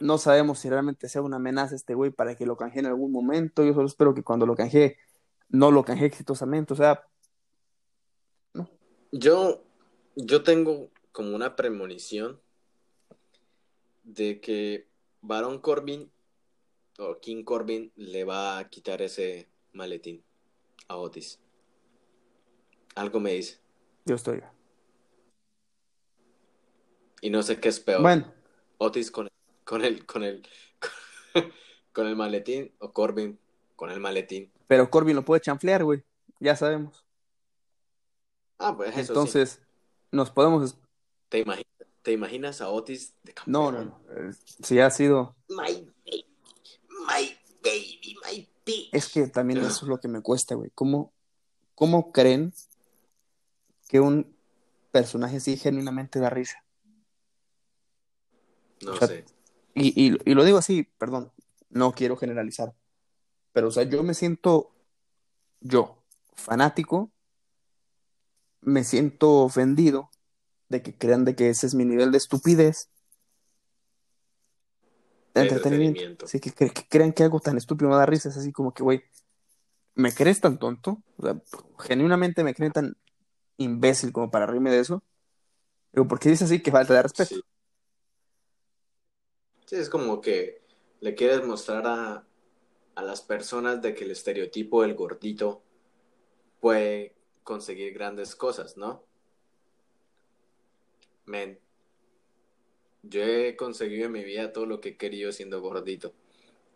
[0.00, 3.12] no sabemos si realmente sea una amenaza este güey para que lo canje en algún
[3.12, 3.64] momento.
[3.64, 4.98] Yo solo espero que cuando lo canje,
[5.48, 6.72] no lo canje exitosamente.
[6.72, 7.06] O sea,
[8.52, 8.68] no.
[9.12, 9.62] Yo,
[10.16, 12.40] yo tengo como una premonición
[14.04, 14.88] de que
[15.20, 16.10] Baron Corbin
[16.98, 20.22] o King Corbin le va a quitar ese maletín
[20.88, 21.40] a Otis.
[22.94, 23.60] Algo me dice.
[24.04, 24.42] Yo estoy.
[27.20, 28.02] Y no sé qué es peor.
[28.02, 28.32] Bueno.
[28.78, 29.28] Otis con,
[29.66, 30.46] con el, con el,
[31.92, 33.38] con el maletín o Corbin
[33.74, 34.50] con el maletín.
[34.68, 36.02] Pero Corbin lo puede chanflear, güey.
[36.40, 37.04] Ya sabemos.
[38.58, 39.60] Ah, pues eso Entonces,
[40.10, 40.78] nos podemos.
[41.28, 41.66] ¿Te imaginas,
[42.02, 43.52] ¿Te imaginas a Otis de campeón?
[43.52, 44.32] No, no, no.
[44.62, 45.36] Sí ha sido.
[45.48, 45.86] My
[47.08, 48.90] my baby, my baby.
[48.92, 50.70] Es que también eso es lo que me cuesta, güey.
[50.74, 51.12] ¿Cómo,
[51.74, 52.54] ¿Cómo creen
[53.88, 54.34] que un
[54.92, 56.64] personaje así genuinamente da risa?
[58.82, 59.24] No sé.
[59.78, 61.30] Y, y, lo digo así, perdón,
[61.68, 62.74] no quiero generalizar.
[63.52, 64.72] Pero, o sea, yo me siento,
[65.60, 66.02] yo,
[66.34, 67.12] fanático,
[68.62, 70.10] me siento ofendido
[70.70, 72.88] de que crean de que ese es mi nivel de estupidez
[75.42, 76.26] entretenimiento.
[76.26, 76.52] Sí, que,
[76.88, 78.28] crean que algo tan estúpido me da risa.
[78.28, 79.02] Es así como que, güey,
[79.94, 81.02] ¿me crees tan tonto?
[81.18, 81.40] O sea,
[81.78, 82.96] genuinamente me creen tan
[83.58, 85.02] imbécil como para reírme de eso.
[85.92, 87.34] Digo, ¿por qué dices así que falta de respeto?
[87.34, 87.42] Sí.
[89.70, 90.62] Es como que
[91.00, 92.26] le quieres mostrar a,
[92.94, 95.62] a las personas de que el estereotipo del gordito
[96.60, 99.04] puede conseguir grandes cosas, ¿no?
[101.26, 101.58] Men,
[103.02, 106.14] yo he conseguido en mi vida todo lo que he querido siendo gordito.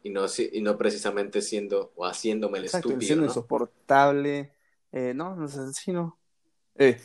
[0.03, 3.07] Y no, y no precisamente siendo o haciéndome el Exacto, estúpido.
[3.07, 4.55] Siendo insoportable.
[4.93, 5.61] Eh, no, no sé.
[6.77, 7.01] Eh,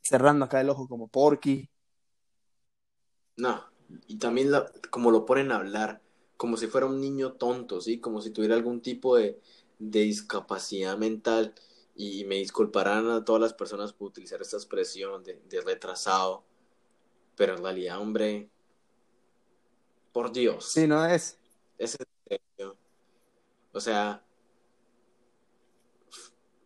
[0.00, 1.70] cerrando acá el ojo como Porky.
[3.36, 3.64] No,
[4.06, 4.50] y también
[4.90, 6.02] como lo ponen a hablar,
[6.36, 7.98] como si fuera un niño tonto, ¿sí?
[7.98, 9.40] Como si tuviera algún tipo de,
[9.78, 11.54] de discapacidad mental.
[11.94, 16.44] Y me disculparán a todas las personas por utilizar esta expresión de, de retrasado
[17.36, 18.48] pero en realidad, hombre,
[20.12, 20.72] por Dios.
[20.72, 21.38] Sí, no es.
[21.78, 21.96] Es
[23.72, 24.24] O sea,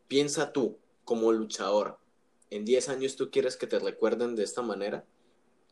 [0.07, 1.99] piensa tú como luchador.
[2.51, 5.05] En 10 años tú quieres que te recuerden de esta manera,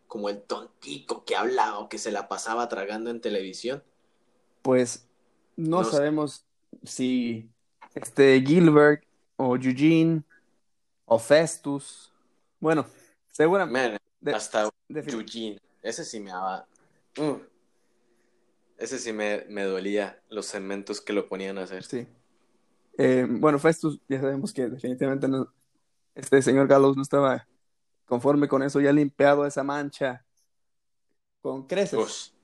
[0.09, 3.82] como el tontico que hablaba o que se la pasaba tragando en televisión.
[4.62, 5.06] Pues
[5.56, 6.44] no, sabemos
[6.82, 7.48] si
[7.94, 9.04] este Gilbert
[9.36, 10.22] o Eugene
[11.04, 12.12] o Festus.
[12.59, 12.86] Bueno,
[13.30, 14.00] seguramente.
[14.34, 15.61] Hasta Eugene.
[15.82, 16.66] Ese sí me daba.
[17.18, 17.38] Uh,
[18.78, 21.84] ese sí me, me, dolía los segmentos que lo ponían a hacer.
[21.84, 22.06] Sí.
[22.96, 25.52] Eh, bueno, Festus, ya sabemos que definitivamente no,
[26.14, 27.46] este señor Gallows no estaba
[28.09, 30.24] conforme con eso, ya limpiado esa mancha
[31.40, 32.34] con creces.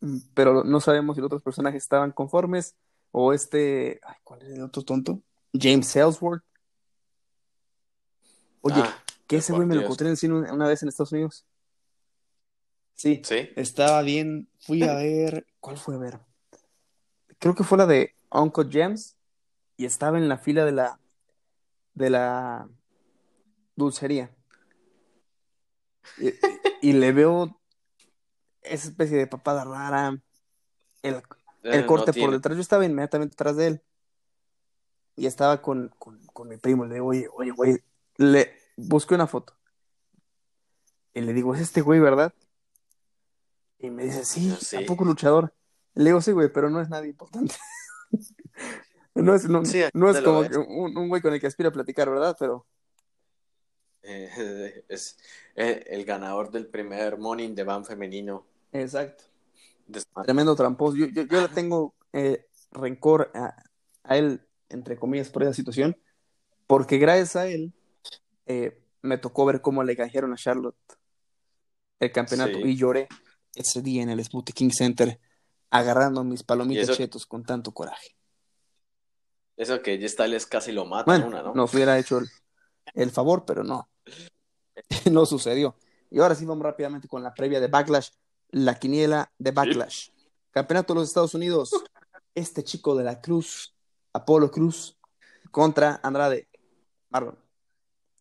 [0.00, 2.76] Mm, pero no sabemos si los otros personajes estaban conformes
[3.12, 4.00] o este.
[4.02, 5.22] Ay, ¿Cuál es el otro tonto?
[5.52, 6.42] James Ellsworth.
[8.62, 9.02] Oye, ah.
[9.26, 11.46] Que ese güey me lo encontré en cine una vez en Estados Unidos.
[12.94, 13.50] Sí, sí.
[13.54, 14.48] Estaba bien.
[14.58, 15.46] Fui a ver.
[15.60, 16.18] ¿Cuál fue a ver?
[17.38, 19.16] Creo que fue la de Uncle James.
[19.76, 21.00] Y estaba en la fila de la.
[21.94, 22.68] de la
[23.76, 24.34] dulcería.
[26.82, 27.60] Y, le veo
[28.62, 30.18] esa especie de papada rara.
[31.02, 31.22] El,
[31.62, 32.56] eh, corte por detrás.
[32.56, 33.82] Yo estaba inmediatamente detrás de él.
[35.16, 36.86] Y estaba con, con mi primo.
[36.86, 37.82] Le digo, oye, oye, güey.
[38.16, 39.54] Le, busqué una foto.
[41.14, 42.32] Y le digo, es este güey, ¿verdad?
[43.78, 45.54] Y me dice, sí, un poco luchador?
[45.94, 47.54] Le digo, sí, güey, pero no es nadie importante.
[49.14, 52.36] no es, no, es como un, güey con el que aspira a platicar, ¿verdad?
[52.38, 52.66] Pero.
[54.02, 55.18] Eh, es
[55.56, 58.46] eh, el ganador del primer Morning de Van femenino.
[58.72, 59.24] Exacto.
[60.24, 60.96] Tremendo tramposo.
[60.96, 63.54] Yo, yo, le tengo eh, rencor a,
[64.04, 65.96] a, él, entre comillas, por esa situación,
[66.66, 67.72] porque gracias a él
[68.46, 70.76] eh, me tocó ver cómo le canjearon a Charlotte
[71.98, 72.62] el campeonato Sí.
[72.64, 73.08] y lloré
[73.54, 75.20] ese día en el Smoothie King Center
[75.70, 78.16] agarrando mis palomitas eso- chetos con tanto coraje.
[79.56, 81.54] Eso que J Styles casi lo mata Bueno, una, ¿no?
[81.54, 82.20] nos hubiera hecho
[82.94, 83.88] el, favor, pero no.
[85.10, 85.76] no sucedió.
[86.10, 88.10] Y ahora sí vamos rápidamente con la previa de Backlash,
[88.50, 90.10] la quiniela de Backlash.
[90.50, 91.70] Campeonato de los Estados Unidos.
[92.34, 93.74] Este chico de la Cruz,
[94.12, 94.98] Apolo Cruz,
[95.50, 96.48] contra Andrade.
[97.10, 97.38] Marlon.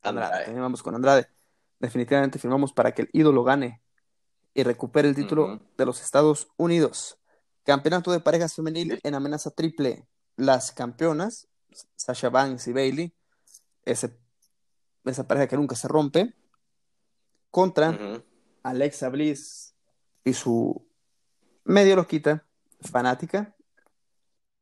[0.01, 0.26] Andrade.
[0.26, 0.45] Andrade.
[0.45, 1.28] También vamos con Andrade.
[1.80, 3.82] Definitivamente firmamos para que el ídolo gane
[4.53, 7.18] y recupere el título de los Estados Unidos.
[7.64, 10.07] Campeonato de parejas femenil en amenaza triple.
[10.36, 11.47] Las campeonas,
[11.95, 13.14] Sasha Banks y Bailey,
[15.06, 16.34] esa pareja que nunca se rompe,
[17.52, 18.24] contra Ujú.
[18.64, 19.74] Alexa Bliss
[20.24, 20.86] y su
[21.64, 22.45] medio loquita,
[22.82, 23.56] fanática,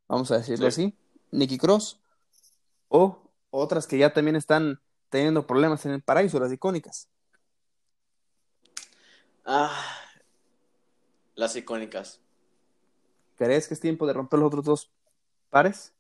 [0.08, 0.82] vamos a decirlo Sí.
[0.82, 0.98] así,
[1.32, 2.02] Nikki Cross,
[2.88, 7.10] o otras que ya también están teniendo problemas en el paraíso, las icónicas.
[9.46, 9.72] Ah,
[11.36, 12.20] las icónicas.
[13.38, 14.92] ¿Crees que es tiempo de romper los otros dos
[15.50, 15.94] pares?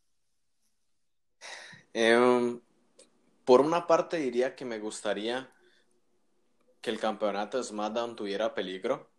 [1.93, 2.59] Em,
[3.47, 5.49] por una parte diría que me gustaría
[6.81, 9.09] que el campeonato de SmackDown tuviera peligro,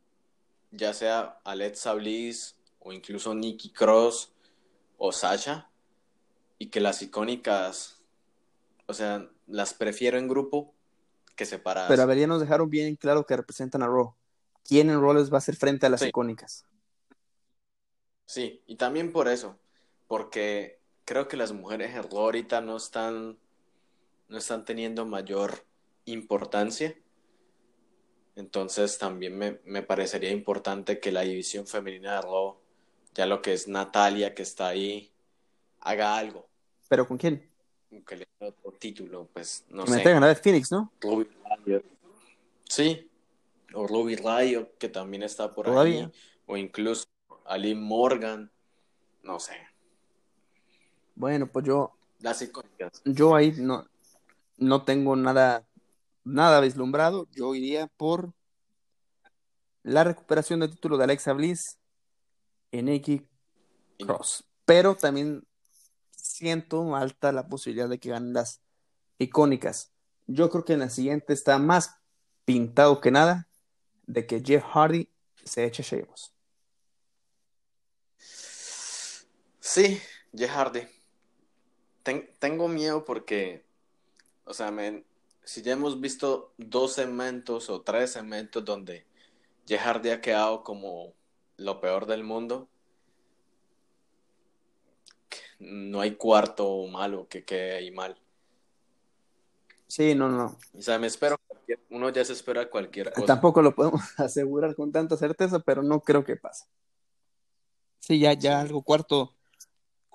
[0.71, 4.35] ya sea Alexa Bliss o incluso Nikki Cross
[4.99, 5.71] o Sasha,
[6.59, 8.03] y que las icónicas,
[8.85, 10.75] o sea, las prefiero en grupo
[11.35, 11.89] que separadas.
[11.89, 14.15] Pero a ver, ya nos dejaron bien claro que representan a Raw.
[14.63, 16.09] ¿Quién en Raw les va a hacer frente a las Sí.
[16.09, 16.67] icónicas?
[18.27, 19.59] Sí, y también por eso,
[20.07, 23.39] porque creo que las mujeres en Raw ahorita no están,
[24.29, 25.65] no están teniendo mayor
[26.05, 26.95] importancia.
[28.37, 32.57] Entonces también me, me parecería importante que la división femenina de Raw,
[33.15, 35.11] ya lo que es Natalia, que está ahí,
[35.81, 36.49] haga algo,
[36.89, 37.47] ¿Pero con quién?
[38.07, 40.93] que le dé otro título, pues no que me sé, traigan a Phoenix, ¿no?
[41.01, 41.27] Ruby
[41.67, 41.83] Riot.
[42.69, 43.11] Sí,
[43.75, 46.05] o Ruby Riot, que también está por Todavía.
[46.05, 46.13] ahí,
[46.47, 47.07] o incluso
[47.47, 48.51] Ali Morgan,
[49.23, 49.55] no sé,
[51.15, 53.03] Bueno, pues yo, las icónicas.
[53.05, 53.87] yo ahí no,
[54.59, 55.67] no tengo nada,
[56.25, 57.27] nada vislumbrado.
[57.31, 58.35] Yo iría por
[59.83, 61.79] la recuperación del título de Alexa Bliss
[62.71, 63.27] y Nikki
[63.99, 64.45] Cross.
[64.65, 65.47] Pero también
[66.11, 68.61] siento alta la posibilidad de que ganen las
[69.19, 69.93] icónicas.
[70.27, 71.97] Yo creo que en la siguiente está más
[72.45, 73.49] pintado que nada
[74.07, 75.11] de que Jeff Hardy
[75.45, 76.35] se eche Sheamus.
[79.61, 80.01] Sí,
[80.35, 80.81] Jeff Hardy.
[82.03, 83.67] Ten- tengo miedo porque,
[84.49, 85.05] o sea, me-
[85.45, 89.07] si ya hemos visto dos segmentos o tres segmentos donde
[89.67, 91.13] Jeff Hardy ha quedado como
[91.57, 92.69] lo peor del mundo,
[95.59, 98.17] no hay cuarto malo que quede ahí mal.
[99.87, 100.57] Sí, no, no.
[100.77, 101.37] O sea, me espero,
[101.91, 103.27] uno ya se espera cualquier cosa.
[103.27, 106.67] Tampoco lo podemos asegurar con tanta certeza, pero no creo que pase.
[108.01, 109.35] Sí, ya, ya algo cuarto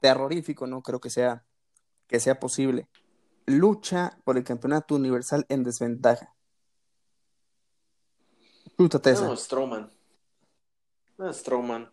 [0.01, 1.43] terrorífico, no creo que sea,
[2.07, 2.87] que sea posible.
[3.45, 6.33] Lucha por el campeonato universal en desventaja.
[8.77, 9.27] Esa.
[9.27, 9.91] No, Strowman.
[11.17, 11.91] No, Strowman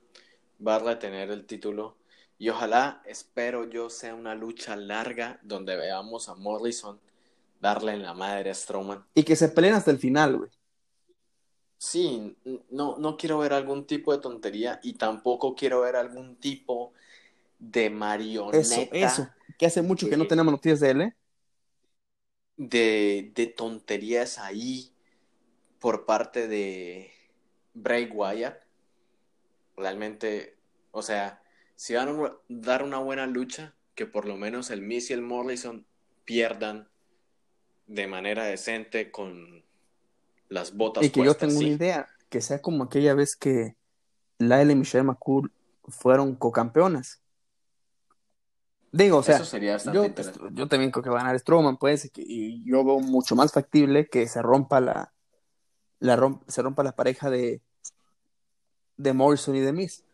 [0.67, 1.97] va a retener el título.
[2.39, 6.99] Y ojalá, espero yo, sea una lucha larga donde veamos a Morrison
[7.61, 9.05] darle en la madre a Strowman.
[9.15, 10.51] Y que se peleen hasta el final, güey.
[11.77, 12.37] Sí,
[12.71, 16.93] no, no quiero ver algún tipo de tontería y tampoco quiero ver algún tipo
[17.59, 19.29] de marioneta Eso, eso.
[19.59, 21.17] Que hace mucho que no Eh, tenemos noticias de él, ¿eh?
[22.61, 24.93] De, de tonterías ahí
[25.79, 27.11] por parte de
[27.73, 28.63] Bray Wyatt.
[29.77, 30.59] Realmente,
[30.91, 31.43] o sea,
[31.75, 35.23] si van a dar una buena lucha, que por lo menos el Miz y el
[35.23, 35.87] Morrison
[36.27, 36.89] pierdan
[37.87, 39.65] de manera decente con
[40.51, 41.65] las botas Y que yo tengo sí.
[41.65, 43.75] una idea, que sea como aquella vez que
[44.39, 45.51] Lyle y Michelle McCool
[45.89, 47.20] fueron cocampeonas.
[48.93, 49.99] Digo, o sea, Eso sería bastante
[50.53, 54.09] yo, también creo que va a ganar Strowman, pues, y yo veo mucho más factible
[54.09, 55.13] que se rompa la,
[56.01, 57.63] la rom- se rompa la pareja de,
[58.97, 60.05] de Morrison y de Miz.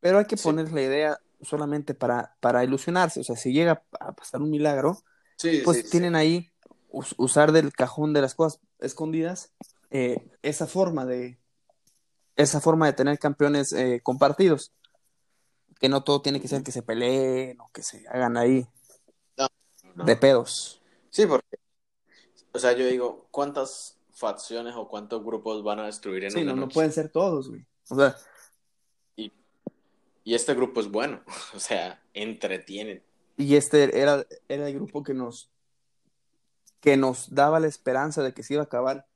[0.00, 0.44] Pero hay que Sí.
[0.44, 3.20] poner la idea solamente para, para ilusionarse.
[3.20, 4.98] O sea, si llega a pasar un milagro,
[5.36, 5.90] Sí, pues sí.
[5.90, 6.52] tienen ahí
[6.90, 9.52] us- usar del cajón de las cosas escondidas
[9.90, 11.38] eh, esa forma de
[12.36, 14.72] esa forma de tener campeones eh, compartidos
[15.82, 18.66] que no todo tiene que ser que se peleen o que se hagan ahí
[19.36, 20.04] No.
[20.04, 20.80] de pedos.
[21.10, 21.58] Sí, porque,
[22.52, 26.52] o sea, yo digo, ¿cuántas facciones o cuántos grupos van a destruir en sí una
[26.54, 27.66] no, no pueden ser todos güey.
[27.90, 28.16] O sea
[30.24, 31.20] Y este grupo es bueno,
[31.54, 33.02] o sea, entretienen.
[33.36, 35.50] y este era era el grupo que nos
[36.80, 39.08] que nos daba la esperanza de que se iba a acabar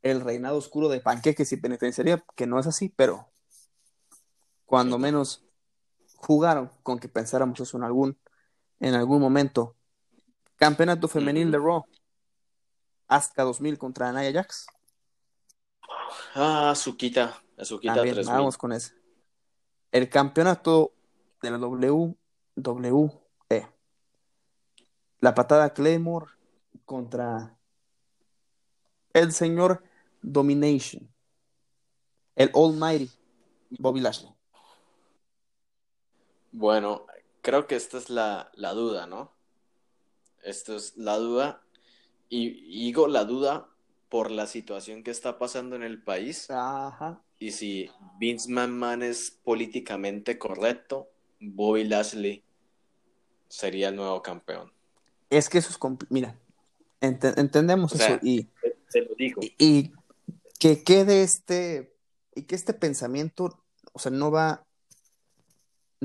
[0.00, 3.28] el reinado oscuro de panqueques y penitenciaría, que no es así, pero
[4.64, 5.43] cuando menos
[6.24, 8.18] jugaron con que pensáramos eso en algún,
[8.80, 9.76] en algún momento.
[10.56, 11.84] Campeonato femenil de Raw.
[13.08, 14.66] Asuka 2000 contra Naya Jax.
[16.34, 17.42] Ah, Azuquita.
[17.58, 18.34] Azuquita También, 3000.
[18.34, 18.94] vamos con ese.
[19.92, 20.92] El campeonato
[21.42, 22.16] de la WWE.
[25.20, 26.26] La patada Claymore
[26.84, 27.56] contra
[29.12, 29.82] el señor
[30.22, 31.08] Domination.
[32.34, 33.10] El Almighty
[33.78, 34.33] Bobby Lashley.
[36.56, 37.04] Bueno,
[37.42, 39.32] creo que esta es la, la duda, ¿no?
[40.44, 41.62] Esta es la duda.
[42.28, 43.68] Y, digo la duda
[44.08, 46.48] por la situación que está pasando en el país.
[46.48, 47.20] Ajá.
[47.40, 47.90] Y si
[48.20, 51.08] Vince McMahon es políticamente correcto,
[51.40, 52.44] Bobby Lashley
[53.48, 54.72] sería el nuevo campeón.
[55.30, 55.78] Es que eso es
[56.08, 56.38] Mira,
[57.00, 58.48] ente- entendemos O sea, eso y,
[58.92, 59.42] Te lo digo.
[59.42, 59.92] y, y
[60.60, 61.96] que quede este
[62.36, 63.60] y que este pensamiento,
[63.92, 64.63] o sea, no va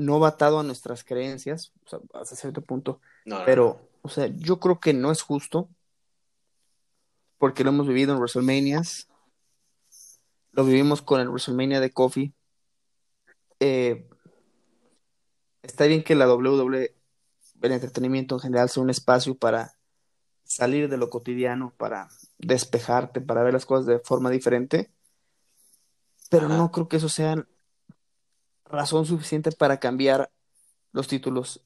[0.00, 4.08] no va atado a nuestras creencias, o sea, hasta cierto punto, No, no, pero, o
[4.08, 5.68] sea, yo creo que no es justo
[7.38, 9.08] porque lo hemos vivido en WrestleManias,
[10.52, 12.34] lo vivimos con el WrestleMania de Kofi.
[13.60, 14.08] Eh,
[15.62, 16.94] está bien que la WWE,
[17.62, 19.74] el entretenimiento en general, sea un espacio para
[20.44, 24.90] salir de lo cotidiano, para despejarte, para ver las cosas de forma diferente,
[26.28, 26.56] pero Ajá.
[26.56, 27.46] no creo que eso sea
[28.70, 30.30] razón suficiente para cambiar
[30.92, 31.62] los títulos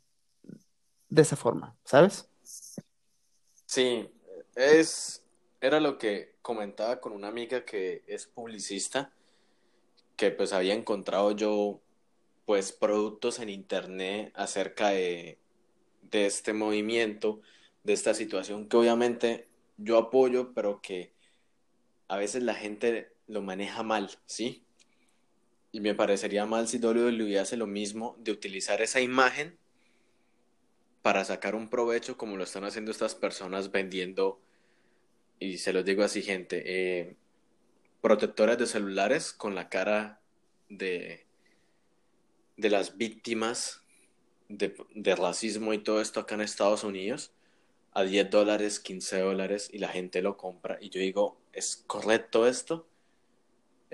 [1.09, 2.29] de esa forma, ¿sabes?
[3.67, 4.09] Sí,
[4.55, 5.25] es,
[5.61, 9.13] era lo que comentaba con una amiga que es publicista,
[10.17, 11.81] que pues había encontrado yo
[12.47, 15.39] pues productos en internet acerca de,
[16.03, 17.41] de este movimiento,
[17.83, 21.15] de esta situación que obviamente yo apoyo, pero que
[22.09, 24.64] a veces la gente lo maneja mal, ¿sí?
[25.75, 29.59] Y me parecería mal si WWE hace lo mismo de utilizar esa imagen
[31.03, 34.41] para sacar un provecho como lo están haciendo estas personas vendiendo,
[35.41, 37.17] y se los digo así, gente, eh,
[38.01, 40.21] protectores de celulares con la cara
[40.69, 41.27] de,
[42.57, 43.83] de las víctimas
[44.49, 47.33] de, de racismo y todo esto acá en Estados Unidos
[47.95, 50.79] a 10 dólares, 15 dólares y la gente lo compra.
[50.81, 52.87] Y yo digo, ¿es correcto esto?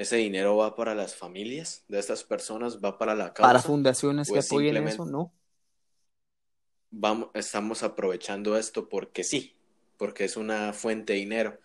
[0.01, 3.47] Ese dinero va para las familias de estas personas, va para la causa.
[3.47, 5.31] Para fundaciones que apoyen eso, ¿no?
[6.91, 9.55] vamos, estamos aprovechando esto porque sí,
[9.99, 11.61] porque es una fuente de dinero.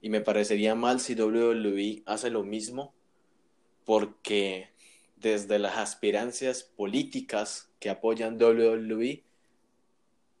[0.00, 2.94] Y me parecería mal si WWE hace lo mismo,
[3.84, 4.70] porque
[5.16, 9.22] desde las aspirancias políticas que apoyan WWE,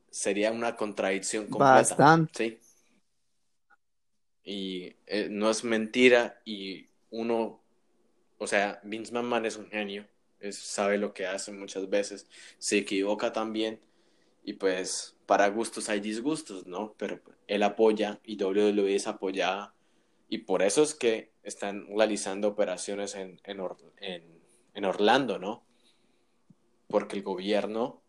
[0.08, 1.74] sería una contradicción completa.
[1.74, 2.32] Bastante.
[2.34, 2.58] ¿sí?
[4.42, 7.60] Y eh, no es mentira y uno,
[8.38, 10.06] o sea, Vince McMahon es un genio,
[10.40, 13.80] es- sabe lo que hace muchas veces, se equivoca también
[14.44, 16.94] y pues para gustos hay disgustos, ¿no?
[16.98, 19.74] Pero él apoya y WWE es apoyada
[20.28, 23.60] y por eso es que están realizando operaciones en, en,
[23.98, 24.40] en,
[24.74, 25.64] en Orlando, ¿no?
[26.88, 28.02] Porque el gobierno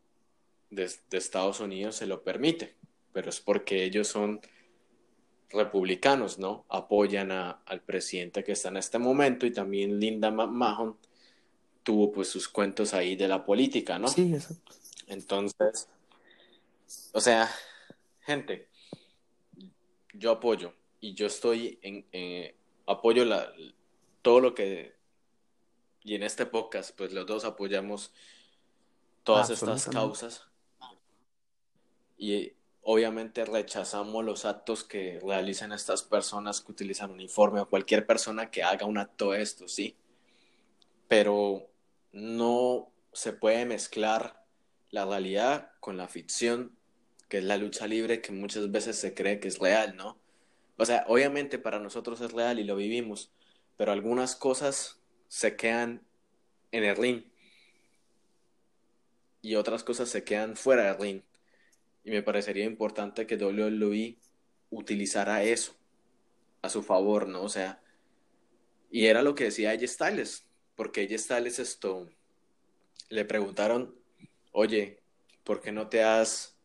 [0.69, 2.75] de Estados Unidos se lo permite,
[3.13, 4.41] pero es porque ellos son
[5.53, 6.65] republicanos, ¿no?
[6.69, 10.97] Apoyan a- al presidente que está en este momento y también Linda McMahon
[11.83, 14.07] tuvo pues sus cuentos ahí de la política, ¿no?
[14.07, 14.73] Sí, exacto.
[15.07, 15.89] Entonces,
[17.13, 17.49] o sea,
[18.21, 18.69] gente,
[20.13, 23.51] yo apoyo y yo estoy en, eh, apoyo la,
[24.21, 24.93] todo lo que,
[26.03, 28.13] y en este podcast, pues los dos apoyamos
[29.23, 30.45] todas estas causas
[32.17, 32.53] y
[32.83, 38.63] obviamente rechazamos los actos que realizan estas personas que utilizan uniforme o cualquier persona que
[38.63, 39.95] haga un acto de esto, sí,
[41.07, 41.69] pero
[42.11, 44.43] no se puede mezclar
[44.89, 46.75] la realidad con la ficción,
[47.29, 50.19] que es la lucha libre, que muchas veces se cree que es real, ¿no?
[50.77, 53.31] O sea, obviamente para nosotros es real y lo vivimos,
[53.77, 56.01] pero algunas cosas se quedan
[56.71, 57.23] en el ring
[59.41, 61.21] y otras cosas se quedan fuera del ring.
[62.03, 64.17] Y me parecería importante que WWE
[64.69, 65.75] utilizara eso
[66.61, 67.43] a su favor, ¿no?
[67.43, 67.81] O sea,
[68.89, 72.09] y era lo que decía AJ Styles, porque AJ Styles esto
[73.09, 73.95] le preguntaron,
[74.51, 74.99] oye,
[75.43, 76.55] ¿por qué no te has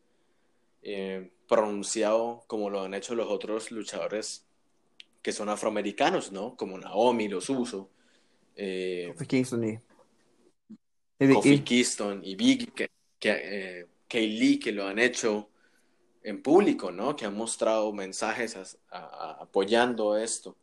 [0.81, 4.45] eh, pronunciado como lo han hecho los otros luchadores
[5.21, 6.55] que son afroamericanos, ¿no?
[6.55, 7.89] Como Naomi, los Uso,
[8.55, 9.63] eh, Kofi Kingston
[11.19, 15.49] y, Kofi Kingston y que, que, eh, Kay Lee, que lo han hecho,
[16.23, 17.15] en público, ¿no?
[17.15, 20.57] Que han mostrado mensajes apoyando esto.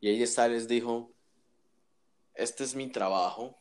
[0.00, 1.12] Y ella les dijo,
[2.34, 3.58] este es mi trabajo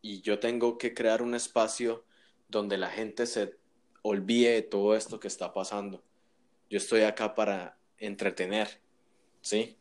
[0.00, 2.04] y yo tengo que crear un espacio
[2.48, 3.56] donde la gente se
[4.02, 6.02] olvide de todo esto que está pasando.
[6.70, 8.80] Yo estoy acá para entretener,
[9.40, 9.76] ¿sí?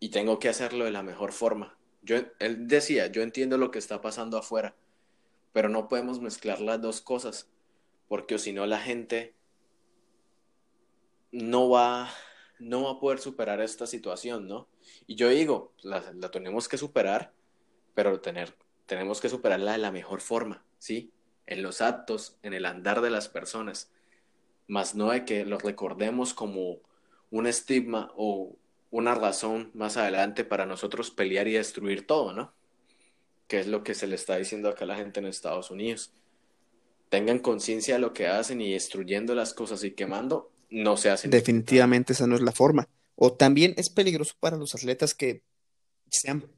[0.00, 1.78] Y tengo que hacerlo de la mejor forma.
[2.02, 4.74] Yo, él decía, yo entiendo lo que está pasando afuera,
[5.52, 7.48] pero no podemos mezclar las dos cosas
[8.12, 9.34] porque si no la gente
[11.30, 12.10] no va,
[12.58, 14.68] no va a poder superar esta situación, ¿no?
[15.06, 17.32] Y yo digo, la, tenemos que superar,
[17.94, 21.10] pero tener, tenemos que superarla de la mejor forma, ¿sí?
[21.46, 23.90] En los actos, en el andar de las personas,
[24.68, 26.80] más no de que los recordemos como
[27.30, 28.56] un estigma o
[28.90, 32.52] una razón más adelante para nosotros pelear y destruir todo, ¿no?
[33.52, 36.10] Que es lo que se le está diciendo acá a la gente en Estados Unidos
[37.10, 41.30] tengan conciencia de lo que hacen y destruyendo las cosas y quemando, no se hacen.
[41.30, 42.88] Definitivamente esa no es la forma.
[43.16, 45.42] O también es peligroso para los atletas que
[46.08, 46.50] sean,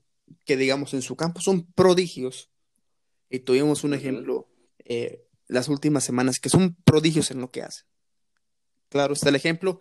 [0.45, 2.51] que digamos en su campo son prodigios.
[3.29, 4.47] Y tuvimos un ejemplo
[4.85, 7.85] eh, las últimas semanas que son prodigios en lo que hacen.
[8.91, 9.81] Claro, está el ejemplo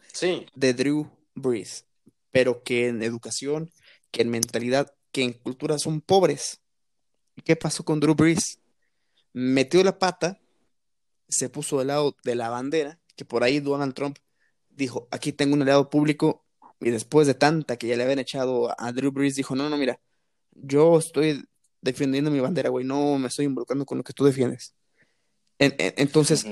[0.55, 1.85] de Drew Brees,
[2.31, 3.69] pero que en educación,
[4.09, 6.62] que en mentalidad, que en cultura son pobres.
[7.35, 8.59] ¿Y qué pasó con Drew Brees?
[9.33, 10.39] Metió la pata
[11.33, 14.17] se puso del lado de la bandera, que por ahí Donald Trump
[14.69, 16.45] dijo, aquí tengo un aliado público,
[16.79, 19.77] y después de tanta que ya le habían echado a Drew Brees, dijo, no, no,
[19.77, 19.99] mira,
[20.51, 21.45] yo estoy
[21.81, 24.75] defendiendo mi bandera, güey, no me estoy involucrando con lo que tú defiendes.
[25.59, 26.45] entonces,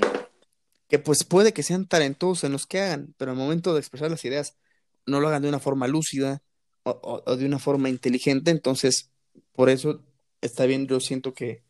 [0.88, 4.10] que pues puede que sean talentosos en los que hagan, pero al momento de expresar
[4.10, 4.58] las ideas,
[5.06, 6.42] no lo hagan de una forma lúcida
[6.84, 9.10] o, o de una forma inteligente, entonces,
[9.54, 10.04] por eso
[10.42, 11.64] está bien, yo siento que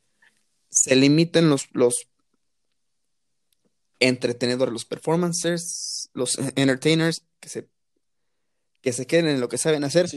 [0.69, 2.07] se limiten los, los
[3.99, 7.67] entretenedores, los performancers, los entertainers, que se,
[8.82, 10.07] que se queden en lo que saben hacer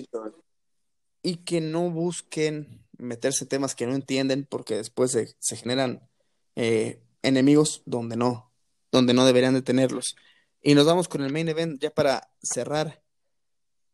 [1.22, 6.08] y que no busquen meterse en temas que no entienden porque después se, generan
[6.56, 8.52] eh, enemigos donde no,
[8.92, 10.16] donde no deberían de tenerlos.
[10.62, 13.02] Y nos vamos con el main event ya para cerrar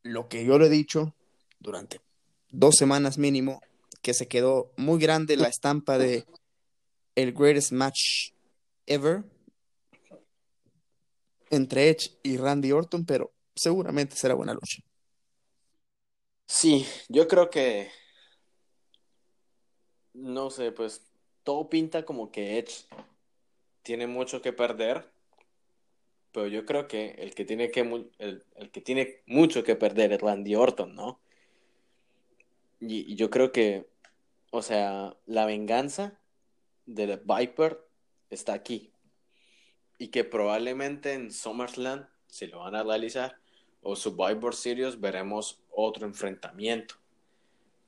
[0.02, 1.14] lo que yo le he dicho
[1.58, 2.00] durante
[2.50, 3.60] dos semanas mínimo,
[4.02, 6.24] que se quedó muy grande la estampa de
[7.14, 8.32] el greatest match
[8.86, 9.24] ever
[11.50, 14.82] entre Edge y Randy Orton, pero seguramente será buena lucha.
[16.46, 17.90] Sí, yo creo que
[20.14, 21.02] no sé, pues
[21.42, 22.86] todo pinta como que Edge
[23.82, 25.10] tiene mucho que perder,
[26.32, 27.80] pero yo creo que el que tiene que
[28.18, 31.20] el, que tiene mucho que perder es Randy Orton, ¿no?
[32.80, 33.89] Y, y yo creo que,
[34.50, 36.18] o sea, la venganza
[36.86, 37.86] de Viper
[38.30, 38.92] está aquí
[39.98, 43.38] y que probablemente en SummerSlam, si lo van a realizar,
[43.82, 46.94] o Survivor Series, veremos otro enfrentamiento.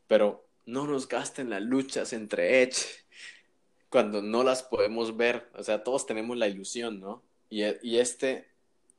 [0.07, 3.05] Pero no nos gasten las luchas entre Edge
[3.89, 5.51] cuando no las podemos ver.
[5.55, 7.23] O sea, todos tenemos la ilusión, ¿no?
[7.49, 8.51] Y, y este,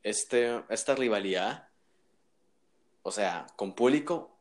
[0.01, 1.70] este, esta rivalidad,
[3.03, 4.38] o sea, con público,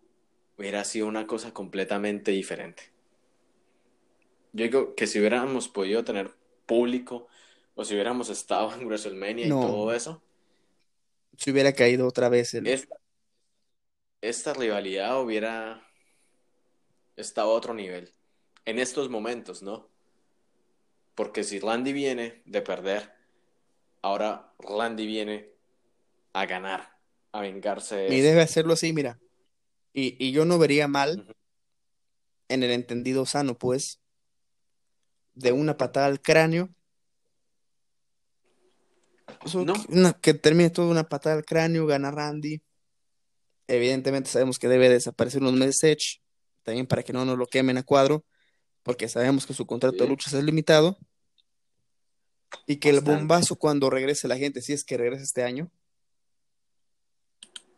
[0.57, 2.92] hubiera sido una cosa completamente diferente.
[4.53, 6.31] Yo digo que si hubiéramos podido tener
[6.67, 7.29] público
[7.75, 10.23] o si hubiéramos estado en WrestleMania y todo eso.
[11.37, 12.67] Si hubiera caído otra vez en...
[14.21, 15.85] Esta, rivalidad hubiera
[17.17, 18.13] estado a otro nivel.
[18.65, 19.89] En estos momentos, ¿no?
[21.15, 23.11] Porque si Randy viene de perder,
[24.03, 25.51] ahora Randy viene
[26.35, 26.97] a ganar,
[27.33, 28.07] a vengarse.
[28.15, 29.19] Y debe hacerlo así, mira.
[29.93, 31.27] Y, y yo no vería mal,
[32.49, 34.02] en el entendido sano, pues,
[35.35, 36.69] de una patada al cráneo.
[40.21, 42.63] Que, termine todo una patada al cráneo, gana Randy.
[43.67, 46.23] Evidentemente sabemos que debe desaparecer unos meses Edge,
[46.63, 48.25] también para que no nos lo quemen a cuadro,
[48.83, 50.99] porque sabemos que su contrato de luchas es limitado.
[52.67, 55.71] Y que el bombazo cuando regrese la gente, si es que regresa este año,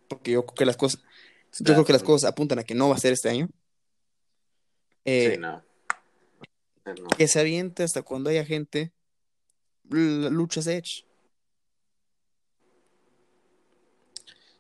[0.08, 1.00] porque yo creo que las cosas,
[1.60, 3.48] yo creo que las cosas apuntan a que no va a ser este año.
[5.04, 5.38] Eh,
[7.16, 8.92] que se aviente hasta cuando haya gente
[9.88, 11.04] luchas Edge.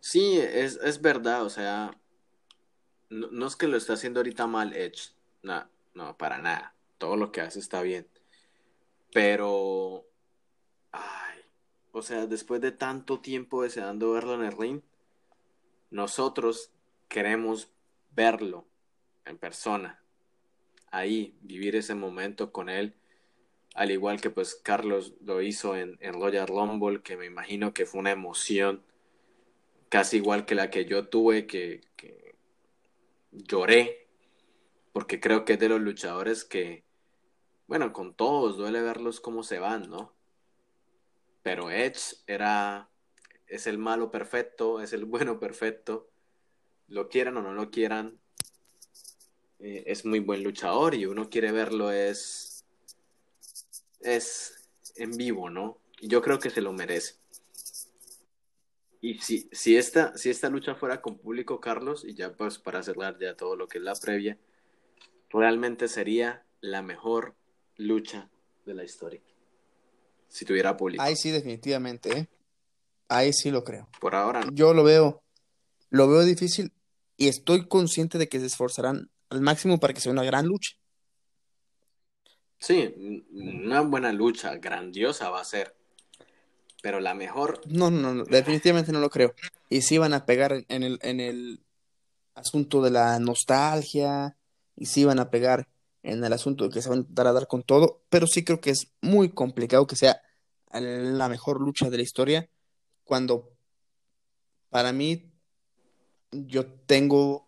[0.00, 1.98] Sí, es, es verdad, o sea,
[3.08, 7.32] no, es que lo esté haciendo ahorita mal Edge, no, no, para nada, todo lo
[7.32, 8.06] que hace está bien,
[9.14, 10.06] pero,
[10.92, 11.40] ay,
[11.92, 14.82] o sea, después de tanto tiempo deseando verlo en el ring,
[15.90, 16.70] nosotros
[17.08, 17.70] queremos
[18.10, 18.66] verlo
[19.24, 20.03] en persona,
[20.96, 22.94] ahí, vivir ese momento con él,
[23.74, 27.86] al igual que pues Carlos lo hizo en, en Royal Rumble, que me imagino que
[27.86, 28.82] fue una emoción
[29.88, 32.34] casi igual que la que yo tuve, que, que
[33.30, 34.08] lloré,
[34.92, 36.84] porque creo que es de los luchadores que,
[37.66, 40.12] bueno, con todos duele verlos cómo se van, ¿no?
[41.42, 42.88] Pero Edge era,
[43.46, 46.10] es el malo perfecto, es el bueno perfecto,
[46.88, 48.18] lo quieran o no lo quieran,
[49.64, 52.66] eh, es muy buen luchador y uno quiere verlo es
[54.00, 55.78] es en vivo, ¿no?
[56.00, 57.14] Y yo creo que se lo merece.
[59.00, 62.82] Y si, si, esta, si esta lucha fuera con público, Carlos, y ya pues para
[62.82, 64.36] cerrar ya todo lo que es la previa,
[65.30, 67.34] realmente sería la mejor
[67.78, 68.28] lucha
[68.66, 69.22] de la historia.
[70.28, 71.02] Si tuviera público.
[71.02, 72.28] Ahí sí, definitivamente, ¿eh?
[73.08, 73.88] Ahí sí lo creo.
[73.98, 74.52] Por ahora no.
[74.52, 75.22] Yo lo veo,
[75.88, 76.70] lo veo difícil
[77.16, 80.72] y estoy consciente de que se esforzarán al máximo para que sea una gran lucha.
[82.58, 85.76] Sí, una buena lucha, grandiosa va a ser.
[86.82, 87.60] Pero la mejor.
[87.66, 89.34] No, no, no, definitivamente no lo creo.
[89.68, 91.64] Y sí van a pegar en el, en el
[92.34, 94.36] asunto de la nostalgia,
[94.76, 95.68] y sí van a pegar
[96.02, 98.44] en el asunto de que se van a dar a dar con todo, pero sí
[98.44, 100.20] creo que es muy complicado que sea
[100.72, 102.50] la mejor lucha de la historia,
[103.04, 103.52] cuando
[104.70, 105.32] para mí
[106.32, 107.46] yo tengo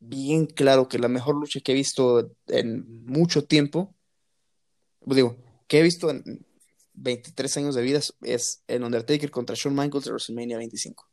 [0.00, 3.94] bien claro que la mejor lucha que he visto en mucho tiempo
[5.14, 6.44] digo, que he visto en
[6.94, 11.08] 23 años de vida es el Undertaker contra Shawn Michaels de WrestleMania 25.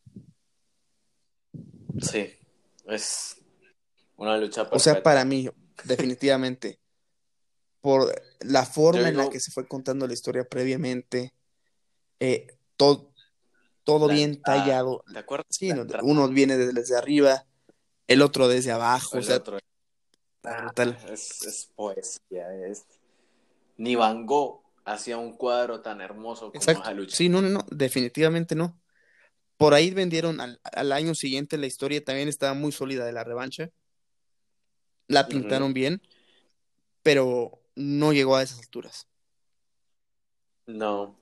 [2.02, 2.34] Sí,
[2.88, 3.38] es
[4.18, 4.76] una lucha perfecta.
[4.76, 5.50] O sea, para mí,
[5.84, 6.80] definitivamente,
[7.82, 11.34] por la forma en la que se fue contando la historia previamente,
[12.20, 13.14] eh, todo,
[13.84, 15.04] todo bien tallado.
[15.08, 15.46] ¿De acuerdo?
[15.50, 15.70] Sí,
[16.02, 17.46] uno viene desde arriba,
[18.08, 19.18] el otro desde abajo.
[19.18, 19.60] El o sea, otro.
[20.42, 20.98] brutal.
[21.10, 22.86] Es, es poesía, es
[23.78, 27.10] ni Van Gogh hacía un cuadro tan hermoso como Exacto.
[27.10, 28.80] Sí, no, no, no, definitivamente no.
[29.58, 33.24] Por ahí vendieron al, al año siguiente la historia también estaba muy sólida de la
[33.24, 33.70] revancha.
[35.08, 36.02] La pintaron bien,
[37.04, 39.08] pero no llegó a esas alturas.
[40.66, 41.18] No.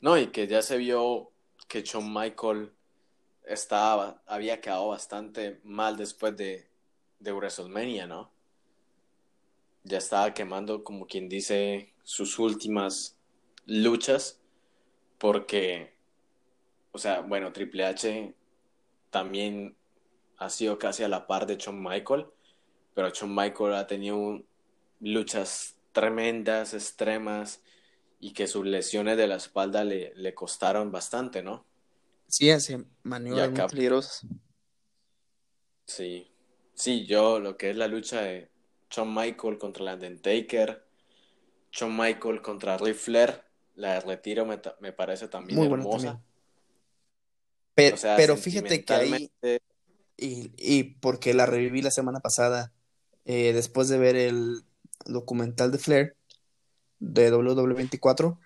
[0.00, 1.32] No, y que ya se vio
[1.66, 2.72] que Shawn Michael
[3.44, 6.68] estaba, había quedado bastante mal después de,
[7.18, 8.30] de WrestleMania, ¿no?
[9.84, 13.16] Ya estaba quemando, como quien dice, sus últimas
[13.66, 14.40] luchas,
[15.18, 15.94] porque,
[16.92, 18.34] o sea, bueno, Triple H
[19.10, 19.76] también
[20.38, 22.26] ha sido casi a la par de Shawn Michael,
[22.94, 24.42] pero Shawn Michael ha tenido
[25.00, 27.62] luchas tremendas, extremas,
[28.20, 31.66] y que sus lesiones de la espalda le, le costaron bastante, ¿no?
[32.36, 34.26] Sí, hace maniobras muy peligrosas.
[35.86, 36.30] Sí,
[36.74, 38.50] sí, yo lo que es la lucha de
[38.90, 40.84] Shawn Michael contra la Undertaker,
[41.72, 43.42] Shawn Michael contra Ric Flair,
[43.76, 45.90] la de retiro me, me parece también Muy buena hermosa.
[45.90, 46.22] también.
[47.74, 49.32] Pero, O sea, pero fíjate que ahí,
[50.16, 52.72] y, y porque la reviví la semana pasada,
[53.24, 54.62] eh, después de ver el
[55.06, 56.16] documental de Flair
[57.00, 58.40] de WWE24,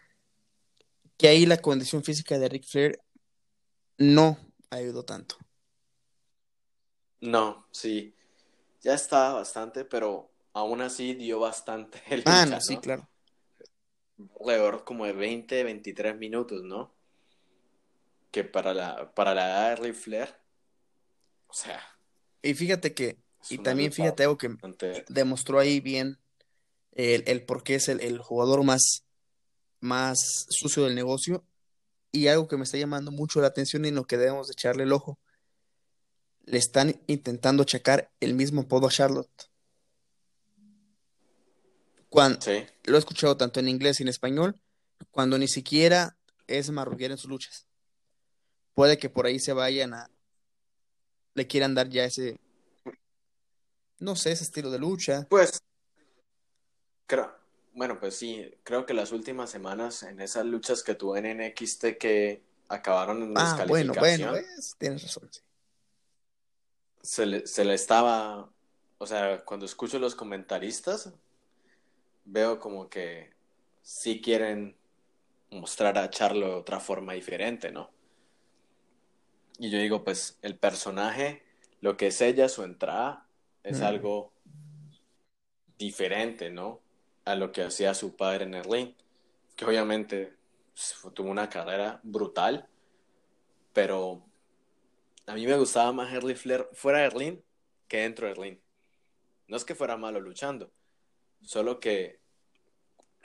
[1.16, 3.01] que ahí la condición física de Ric Flair
[3.99, 4.39] no
[4.70, 5.37] ayudó tanto.
[7.20, 8.15] No, sí,
[8.83, 12.81] ya estaba bastante, pero aún así dio bastante el Ah, lucha, no, sí, ¿no?
[12.81, 13.09] claro.
[14.41, 16.95] Alrededor como de 20, 23 minutos, ¿no?
[18.31, 20.29] Que para la, para la edad de Ric Flair,
[21.49, 21.81] o sea,
[22.43, 23.19] Y fíjate que,
[23.49, 24.57] y también fíjate algo que
[25.09, 26.19] demostró ahí bien
[26.93, 29.05] el, el por qué es el, el jugador más,
[29.81, 31.45] más sucio del negocio
[32.12, 34.52] y algo que me está llamando mucho la atención y en lo que debemos de
[34.52, 35.18] echarle el ojo.
[36.44, 39.51] Le están intentando checar el mismo apodo a Charlotte.
[42.09, 44.59] Cuando, Sí, lo he escuchado tanto en inglés y en español,
[45.10, 46.16] cuando ni siquiera
[46.47, 47.66] es marrullera en sus luchas.
[48.72, 50.10] Puede que por ahí se vayan a,
[51.35, 52.40] le quieran dar ya ese,
[53.98, 55.26] no sé, ese estilo de lucha.
[55.28, 55.60] Pues,
[57.06, 57.38] creo,
[57.79, 61.97] bueno, pues sí, creo que las últimas semanas en esas luchas que tuve en NXT
[61.99, 65.31] que acabaron en Ah, bueno, descalificación, bueno, ves, tienes razón.
[65.33, 65.41] sí.
[67.03, 68.51] se le, se le estaba,
[68.99, 71.13] o sea, cuando escucho los comentaristas,
[72.25, 73.33] veo como que
[73.83, 74.77] sí quieren
[75.51, 77.91] mostrar a Charlo de otra forma diferente, ¿no?
[79.59, 81.43] Y yo digo, pues el personaje,
[81.81, 83.27] lo que es ella, su entrada,
[83.63, 83.85] es Mm.
[83.85, 84.33] algo
[85.79, 86.81] diferente, ¿no?
[87.29, 88.95] A lo que hacía su padre en el ring,
[89.55, 90.33] que obviamente
[90.73, 92.67] pues, tuvo una carrera brutal,
[93.73, 94.23] pero
[95.27, 97.39] a mí me gustaba más Henry Flair fuera del ring
[97.87, 98.59] que dentro del ring.
[99.47, 100.71] No es que fuera malo luchando,
[101.43, 102.19] solo que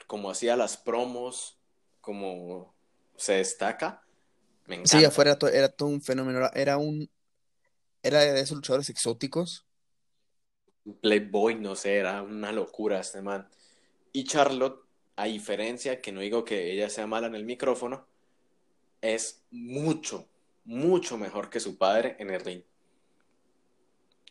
[0.06, 1.58] como hacía las promos,
[2.00, 2.74] como
[3.16, 4.02] se destaca,
[4.66, 4.98] me encanta.
[4.98, 6.50] Sí, afuera to- era todo un fenómeno.
[6.54, 7.10] Era un.
[8.02, 9.64] Era de esos luchadores exóticos.
[11.00, 13.48] Playboy, no sé, era una locura este man.
[14.16, 14.80] Y Charlotte,
[15.16, 18.06] a diferencia, que no digo que ella sea mala en el micrófono,
[19.00, 20.28] es mucho,
[20.64, 22.62] mucho mejor que su padre en el ring.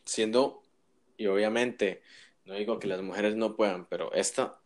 [0.06, 0.62] Siendo,
[1.18, 2.00] y obviamente,
[2.46, 4.58] no digo que las mujeres no puedan, pero esta,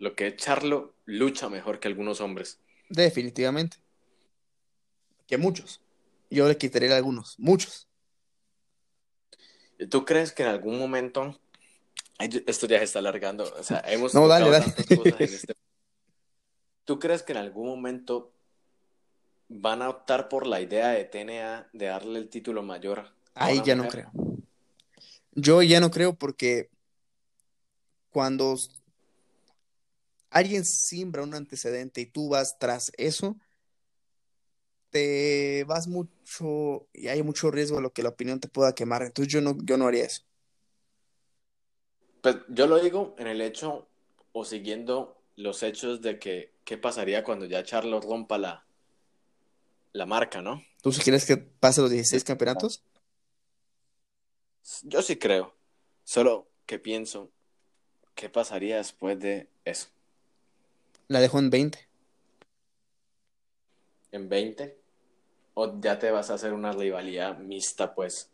[0.00, 2.60] lo que es Charlotte, lucha mejor que algunos hombres.
[2.88, 3.76] Definitivamente.
[5.28, 5.80] Que muchos.
[6.30, 7.38] Yo le quitaría algunos.
[7.38, 7.88] Muchos.
[9.88, 11.40] ¿Tú crees que en algún momento,
[12.18, 14.72] esto ya se está alargando, o sea, hemos No, dale, dale.
[14.96, 15.54] cosas en este...
[16.84, 18.32] ¿Tú crees que en algún momento
[19.48, 23.00] van a optar por la idea de TNA de darle el título mayor
[23.34, 24.10] a Ahí ya no creo.
[25.32, 26.70] Yo ya no creo porque
[28.10, 28.56] cuando
[30.30, 33.36] alguien siembra un antecedente y tú vas tras eso,
[34.90, 39.02] te vas mucho y hay mucho riesgo de lo que la opinión te pueda quemar.
[39.02, 40.22] Entonces yo no, yo no haría eso.
[42.22, 43.88] Pues yo lo digo en el hecho
[44.32, 48.64] o siguiendo los hechos de que qué pasaría cuando ya Charlotte rompa la,
[49.92, 50.62] la marca, ¿no?
[50.82, 52.82] ¿Tú si quieres que pase los 16 campeonatos?
[54.84, 55.54] Yo sí creo,
[56.04, 57.30] solo que pienso
[58.14, 59.88] qué pasaría después de eso,
[61.08, 61.88] La dejo en 20.
[64.12, 64.78] en 20,
[65.54, 68.30] o ya te vas a hacer una rivalidad mixta, pues,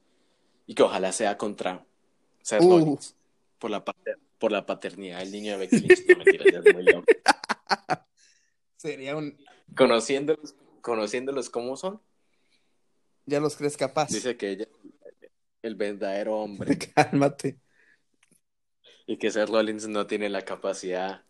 [0.66, 1.84] y que ojalá sea contra
[2.42, 2.70] Seth Uh.
[2.70, 3.14] Rollins,
[3.58, 6.74] por la, pater- por la paternidad del niño de Becky Lynch, no mentira, ya es
[6.74, 7.06] muy loco.
[8.76, 9.36] Sería un...
[9.76, 12.00] Conociéndolos, conociéndolos como son,
[13.26, 14.08] Ya los crees capaz.
[14.10, 15.28] dice que ella es
[15.62, 17.58] el verdadero hombre Cálmate.
[19.06, 21.22] y que Seth Rollins no tiene la capacidad.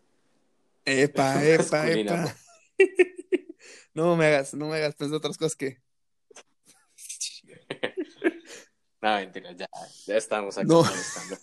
[0.85, 2.35] Epa, epa, epa.
[3.93, 5.81] No me hagas, no me hagas pensar otras cosas que...
[9.01, 9.67] No, mentira, ya,
[10.05, 10.83] ya estamos aquí No.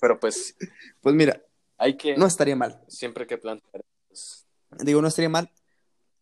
[0.01, 0.55] Pero pues
[1.01, 1.43] Pues mira,
[1.79, 2.81] hay que, no estaría mal.
[2.89, 3.85] siempre que plantear.
[4.09, 4.47] pues,
[4.85, 5.51] Digo, no estaría mal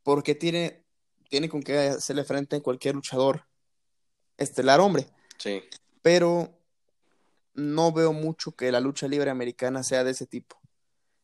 [0.03, 0.85] porque tiene,
[1.29, 3.45] tiene con qué hacerle frente a cualquier luchador
[4.37, 5.07] estelar hombre.
[5.39, 5.63] sí,
[6.03, 6.51] Pero
[7.55, 10.61] no veo mucho que la lucha libre americana sea de ese tipo.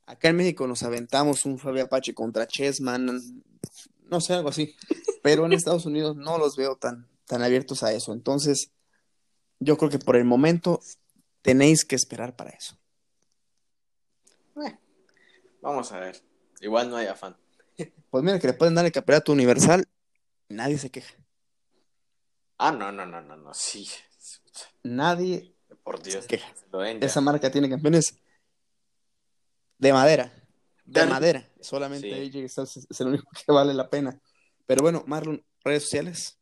[0.06, 3.42] Acá en México nos aventamos un Fabio Apache contra Chessman,
[4.06, 4.74] no sé, algo así.
[5.22, 8.12] Pero en Estados Unidos no los veo tan, tan abiertos a eso.
[8.12, 8.70] Entonces,
[9.60, 10.80] yo creo que por el momento
[11.42, 12.76] tenéis que esperar para eso.
[15.62, 16.20] vamos a ver.
[16.62, 17.36] Igual no hay afán.
[18.10, 19.86] Pues mira, que le pueden dar el campeonato universal,
[20.48, 21.14] nadie se queja.
[22.58, 23.88] Ah, no, no, no, no, no, sí.
[24.82, 25.54] Nadie
[25.84, 26.52] Por Dios, se queja.
[27.00, 28.18] Esa marca tiene campeones
[29.78, 30.32] de madera.
[30.84, 31.48] De madera.
[31.60, 32.36] Solamente Sí.
[32.36, 34.20] AJ Styles es es el único que vale la pena.
[34.66, 36.39] Pero bueno, Marlon, redes sociales.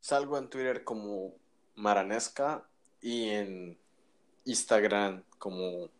[0.00, 1.34] Salgo en Twitter como
[1.74, 2.66] Maranesca
[3.00, 3.78] y en
[4.44, 5.90] Instagram como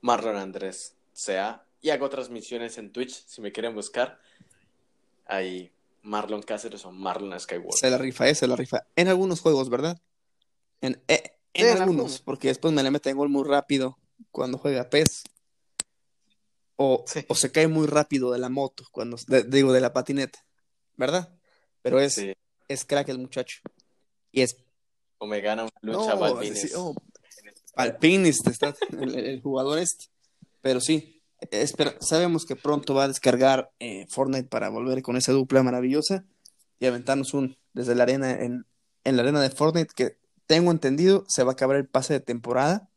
[0.00, 1.66] Marlon Andrés CA.
[1.80, 4.18] Y hago transmisiones en Twitch si me quieren buscar.
[5.26, 5.72] Ahí
[6.02, 7.78] Marlon Cáceres o Marlon Skywalker.
[7.78, 8.86] Se la rifa, eh, se la rifa.
[8.96, 10.00] En algunos juegos, ¿verdad?
[10.80, 11.22] En, eh,
[11.54, 12.20] en Sí, en algunos, algunos.
[12.22, 13.98] porque después me le meten gol muy rápido
[14.30, 15.24] cuando juega PES.
[16.76, 17.24] O, Sí.
[17.28, 20.44] o se cae muy rápido de la moto, cuando de- digo, de la patineta,
[20.96, 21.32] ¿verdad?
[21.82, 22.32] Pero es, Sí.
[22.68, 23.60] Es crack el muchacho.
[24.32, 24.56] Y es
[25.18, 26.60] O me gana una lucha No, Balvines.
[26.60, 26.94] sí, oh,
[27.76, 30.06] está el, el jugador este.
[30.60, 35.32] Pero sí, espera, sabemos que pronto va a descargar eh, Fortnite para volver con esa
[35.32, 36.24] dupla maravillosa
[36.78, 38.66] y aventarnos un desde la arena en,
[39.04, 42.20] en la arena de Fortnite que tengo entendido se va a acabar el pase de
[42.20, 42.88] temporada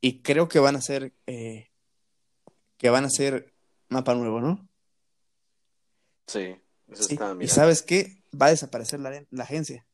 [0.00, 1.70] y creo que van a ser eh,
[2.76, 3.52] que van a ser
[3.88, 4.68] mapa nuevo, ¿no?
[6.26, 6.56] Sí,
[6.88, 7.46] eso Sí, está y mirando.
[7.48, 9.86] sabes qué, va a desaparecer la, agencia.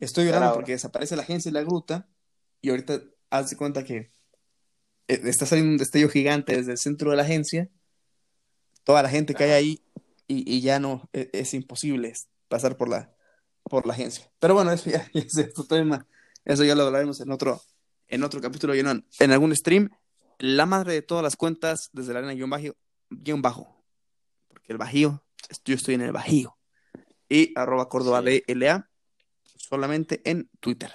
[0.00, 2.08] Estoy llorando porque desaparece la agencia y la gruta
[2.60, 4.12] y ahorita haz de cuenta que
[5.08, 7.68] eh, está saliendo un destello gigante desde el centro de la agencia,
[8.84, 9.84] toda la gente que hay ahí
[10.26, 12.12] y, y ya no, e- es, imposible
[12.48, 13.14] pasar por la,
[13.64, 14.30] por la agencia.
[14.38, 16.06] Pero bueno, eso ya, es otro tema,
[16.44, 17.60] eso ya lo hablaremos en otro,
[18.08, 19.90] en otro capítulo, no- en algún stream.
[20.38, 22.74] La madre de todas las cuentas desde la arena guion bajo,
[23.10, 23.82] guion bajo,
[24.48, 25.23] porque el bajío,
[25.64, 26.56] yo estoy en el bajío,
[27.28, 28.42] y arroba Córdoba Sí.
[28.46, 28.90] DLA,
[29.56, 30.92] solamente en Twitter.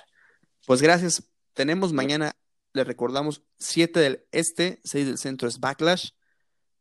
[0.66, 1.24] Pues gracias,
[1.54, 2.34] tenemos mañana,
[2.74, 6.12] le recordamos, 7 del este, 6 del centro es Backlash,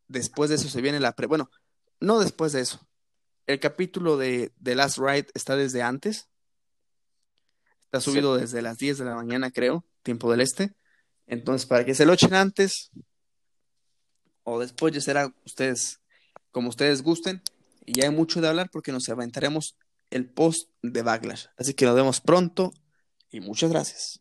[0.07, 1.51] después de eso se viene la pre, bueno,
[2.01, 2.86] no después de eso,
[3.47, 6.28] el capítulo de, de Last Ride está desde antes,
[7.86, 8.11] está Sí.
[8.11, 10.74] subido desde las 10 de la mañana, creo, tiempo del este.
[11.27, 12.90] Entonces, para que se lo echen antes
[14.45, 16.01] o después, ya será ustedes,
[16.51, 17.43] como ustedes gusten.
[17.89, 19.74] Y ya hay mucho de hablar porque nos aventaremos
[20.10, 21.47] el post de Backlash.
[21.56, 22.74] Así que nos vemos pronto
[23.31, 24.20] y muchas gracias.